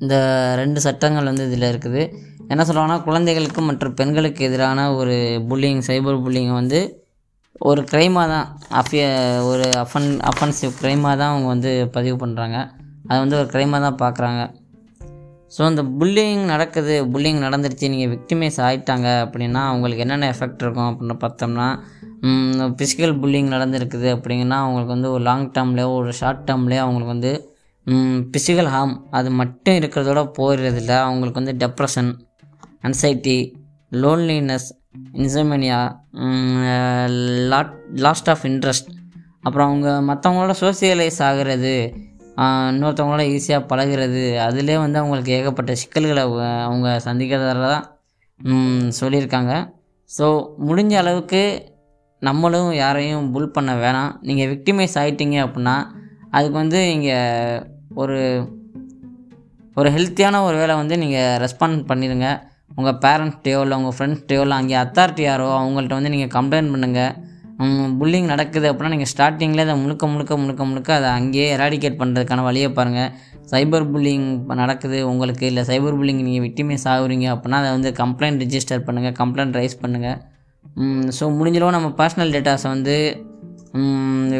இந்த 0.00 0.14
ரெண்டு 0.60 0.80
சட்டங்கள் 0.86 1.28
வந்து 1.30 1.46
இதில் 1.48 1.70
இருக்குது. 1.72 2.02
என்ன 2.52 2.62
சொல்லுவாங்கன்னா 2.66 3.04
குழந்தைகளுக்கு 3.08 3.60
மற்றும் 3.68 3.96
பெண்களுக்கு 3.98 4.40
எதிரான 4.48 4.86
ஒரு 5.00 5.16
புல்லிங் 5.50 5.82
சைபர் 5.88 6.22
புல்லிங்கை 6.24 6.54
வந்து 6.60 6.80
ஒரு 7.68 7.80
க்ரைமாக 7.90 8.26
தான். 8.34 8.46
அஃபிய 8.80 9.02
ஒரு 9.50 9.66
அஃபன் 9.82 10.08
அஃபென்சிவ் 10.30 10.72
க்ரைமாக 10.80 11.14
தான் 11.20 11.32
அவங்க 11.32 11.48
வந்து 11.54 11.70
பதிவு 11.96 12.16
பண்ணுறாங்க 12.22 12.56
அதை 13.08 13.18
வந்து 13.24 13.38
ஒரு 13.40 13.48
க்ரைமாக 13.52 13.80
தான் 13.86 14.00
பார்க்குறாங்க. 14.04 14.42
ஸோ 15.54 15.60
இந்த 15.70 15.82
புல்லிங் 16.00 16.42
நடக்குது 16.52 16.94
புல்லிங் 17.12 17.40
நடந்துருச்சு 17.46 17.90
நீங்கள் 17.92 18.10
விக்டிமைஸ் 18.14 18.58
ஆகிட்டாங்க 18.66 19.08
அப்படின்னா 19.24 19.62
அவங்களுக்கு 19.70 20.04
என்னென்ன 20.04 20.28
எஃபெக்ட் 20.34 20.62
இருக்கும் 20.64 20.88
அப்படின்னு 20.90 21.16
பார்த்தோம்னா 21.24 21.68
ஃபிசிக்கல் 22.78 23.14
புல்லிங் 23.22 23.50
நடந்திருக்குது 23.54 24.08
அப்படிங்கன்னா 24.16 24.58
அவங்களுக்கு 24.64 24.94
வந்து 24.96 25.10
ஒரு 25.14 25.22
லாங் 25.28 25.46
டேர்ம்லேயோ 25.56 25.90
ஒரு 26.00 26.12
ஷார்ட் 26.20 26.44
டேர்ம்லேயோ 26.48 26.82
அவங்களுக்கு 26.86 27.14
வந்து 27.16 27.32
ஃபிசிக்கல் 28.32 28.70
ஹார்ம் 28.74 28.96
அது 29.18 29.28
மட்டும் 29.40 29.78
இருக்கிறதோட 29.80 30.22
போயிடுறதில்ல. 30.38 30.92
அவங்களுக்கு 31.08 31.42
வந்து 31.42 31.54
depression 31.62 32.10
anxiety 32.82 33.52
loneliness 33.90 34.68
insomnia 35.12 35.98
lot 37.46 37.80
lost 37.94 38.30
of 38.30 38.44
interest 38.44 38.88
அப்புறம் 39.40 39.82
அவங்க 39.82 40.14
மற்றவங்களோட 40.14 40.54
சோசியலைஸ் 40.60 41.22
ஆகிறது 41.22 41.94
இன்னொருத்தவங்களோட 42.36 43.40
ஈஸியாக 43.40 43.66
பழகுறது 43.66 44.38
அதிலே 44.38 44.78
வந்து 44.78 44.98
அவங்களுக்கு 44.98 45.32
ஏகப்பட்ட 45.32 45.74
சிக்கல்களை 45.74 46.22
அவங்க- 46.22 46.62
அவங்க 46.62 47.00
தான் 47.04 47.96
சொல்லியிருக்காங்க. 49.00 49.72
ஸோ 50.18 50.48
முடிஞ்ச 50.66 50.92
அளவுக்கு 50.92 51.72
நம்மளும் 52.20 52.72
யாரையும் 52.72 53.32
புல் 53.32 53.50
பண்ண 53.50 53.74
வேணாம். 53.74 54.16
நீங்கள் 54.20 54.56
விக்டிமைஸ் 54.56 54.94
ஆகிட்டீங்க 54.94 55.46
அப்படின்னா 55.46 55.86
அதுக்கு 56.30 56.54
வந்து 56.54 56.92
இங்கே 56.92 57.18
ஒரு 57.94 58.48
ஒரு 59.74 59.90
ஹெல்த்தியான 59.90 60.42
ஒரு 60.42 60.56
வேலை 60.56 60.76
வந்து 60.76 60.98
நீங்கள் 60.98 61.40
ரெஸ்பாண்ட் 61.40 61.84
பண்ணிடுங்க. 61.88 62.49
உங்கள் 62.76 62.98
பேரண்ட்ஸ்டையோ 63.04 63.60
இல்லை 63.60 63.76
உங்கள் 63.76 63.96
ஃப்ரெண்ட்ஸ்டையோ 63.98 64.40
இல்லை 64.40 64.56
அங்கே 64.56 64.74
அத்தாரிட்டி 64.74 65.20
யாரோ 65.20 65.48
அவங்கள்ட்ட 65.58 65.88
வந்து 65.88 66.08
நீங்கள் 66.08 66.42
கம்ப்ளைண்ட் 66.42 66.72
பண்ணுங்கள் 66.74 67.28
புல்லிங் 67.98 68.26
நடக்குது 68.26 68.72
அப்படின்னா 68.72 68.88
நீங்கள் 68.88 69.10
ஸ்டார்டிங்கில் 69.16 69.58
அதை 69.58 69.76
முழுக்க 69.76 70.06
முழுக்க 70.06 70.36
முழுக்க 70.36 70.64
முழுக்க 70.64 70.94
அதை 70.94 71.08
அங்கேயே 71.10 71.56
எராடிகேட் 71.56 71.98
பண்ணுறதுக்கான 71.98 72.42
வழியை 72.42 72.72
பாருங்கள் 72.72 73.10
சைபர் 73.50 73.90
புல்லிங் 73.92 74.46
நடக்குது 74.54 75.08
உங்களுக்கு 75.08 75.46
இல்லை 75.46 75.62
சைபர் 75.64 75.96
புல்லிங் 75.96 76.22
நீங்கள் 76.22 76.40
விக்டிமைஸ் 76.40 76.86
ஆகுறீங்க 76.88 77.26
அப்படின்னா 77.34 77.56
அதை 77.56 77.70
வந்து 77.70 77.90
கம்ப்ளைண்ட் 77.92 78.42
ரிஜிஸ்டர் 78.42 78.84
பண்ணுங்கள் 78.86 79.12
கம்ப்ளைண்ட் 79.12 79.54
ரைஸ் 79.54 79.80
பண்ணுங்கள் 79.82 80.18
ஸோ 81.08 81.26
முடிஞ்சளவு 81.38 81.70
நம்ம 81.70 81.88
பர்சனல் 81.88 82.32
டேட்டாஸை 82.32 82.68
வந்து 82.68 83.24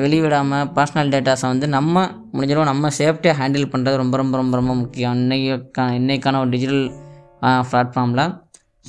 வெளிவிடாமல் 0.04 0.68
பர்சனல் 0.74 1.10
டேட்டாஸை 1.10 1.42
வந்து 1.42 1.68
நம்ம 1.68 2.08
முடிஞ்சளவு 2.32 2.64
நம்ம 2.64 2.88
சேஃப்டியாக 2.98 3.38
ஹேண்டில் 3.40 3.70
பண்ணுறது 3.72 3.96
ரொம்ப 3.96 4.16
ரொம்ப 4.16 4.36
ரொம்ப 4.36 4.56
ரொம்ப 4.56 4.74
முக்கியம். 4.74 5.14
இன்றைக்கான 5.14 5.90
இன்றைக்கான 6.00 6.38
ஒரு 6.38 6.50
டிஜிட்டல் 6.50 7.09
பிளாட்ஃபார்மில் 7.40 8.42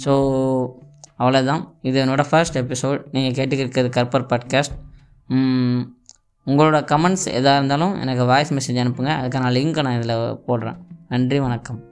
ஸோ 0.05 0.13
அவ்வளோதான் 1.19 1.73
இது 1.81 2.05
என்னோடய 2.05 2.25
ஃபர்ஸ்ட் 2.29 2.57
எபிசோட் 2.57 3.05
நீங்கள் 3.11 3.47
கேட்டுக்கிறது 3.47 3.89
கற்பர் 3.97 4.29
பாட்காஸ்ட் 4.29 4.79
உங்களோட 6.45 6.77
கமெண்ட்ஸ் 6.83 7.25
எதாக 7.25 7.55
இருந்தாலும் 7.55 7.99
எனக்கு 7.99 8.25
வாய்ஸ் 8.25 8.53
மெசேஜ் 8.53 8.75
அனுப்புங்க. 8.75 9.11
அதுக்கான 9.21 9.51
லிங்க்கை 9.51 9.81
நான் 9.81 10.01
இதில் 10.01 10.15
போடுறேன். 10.47 10.77
நன்றி 11.09 11.39
வணக்கம். 11.39 11.90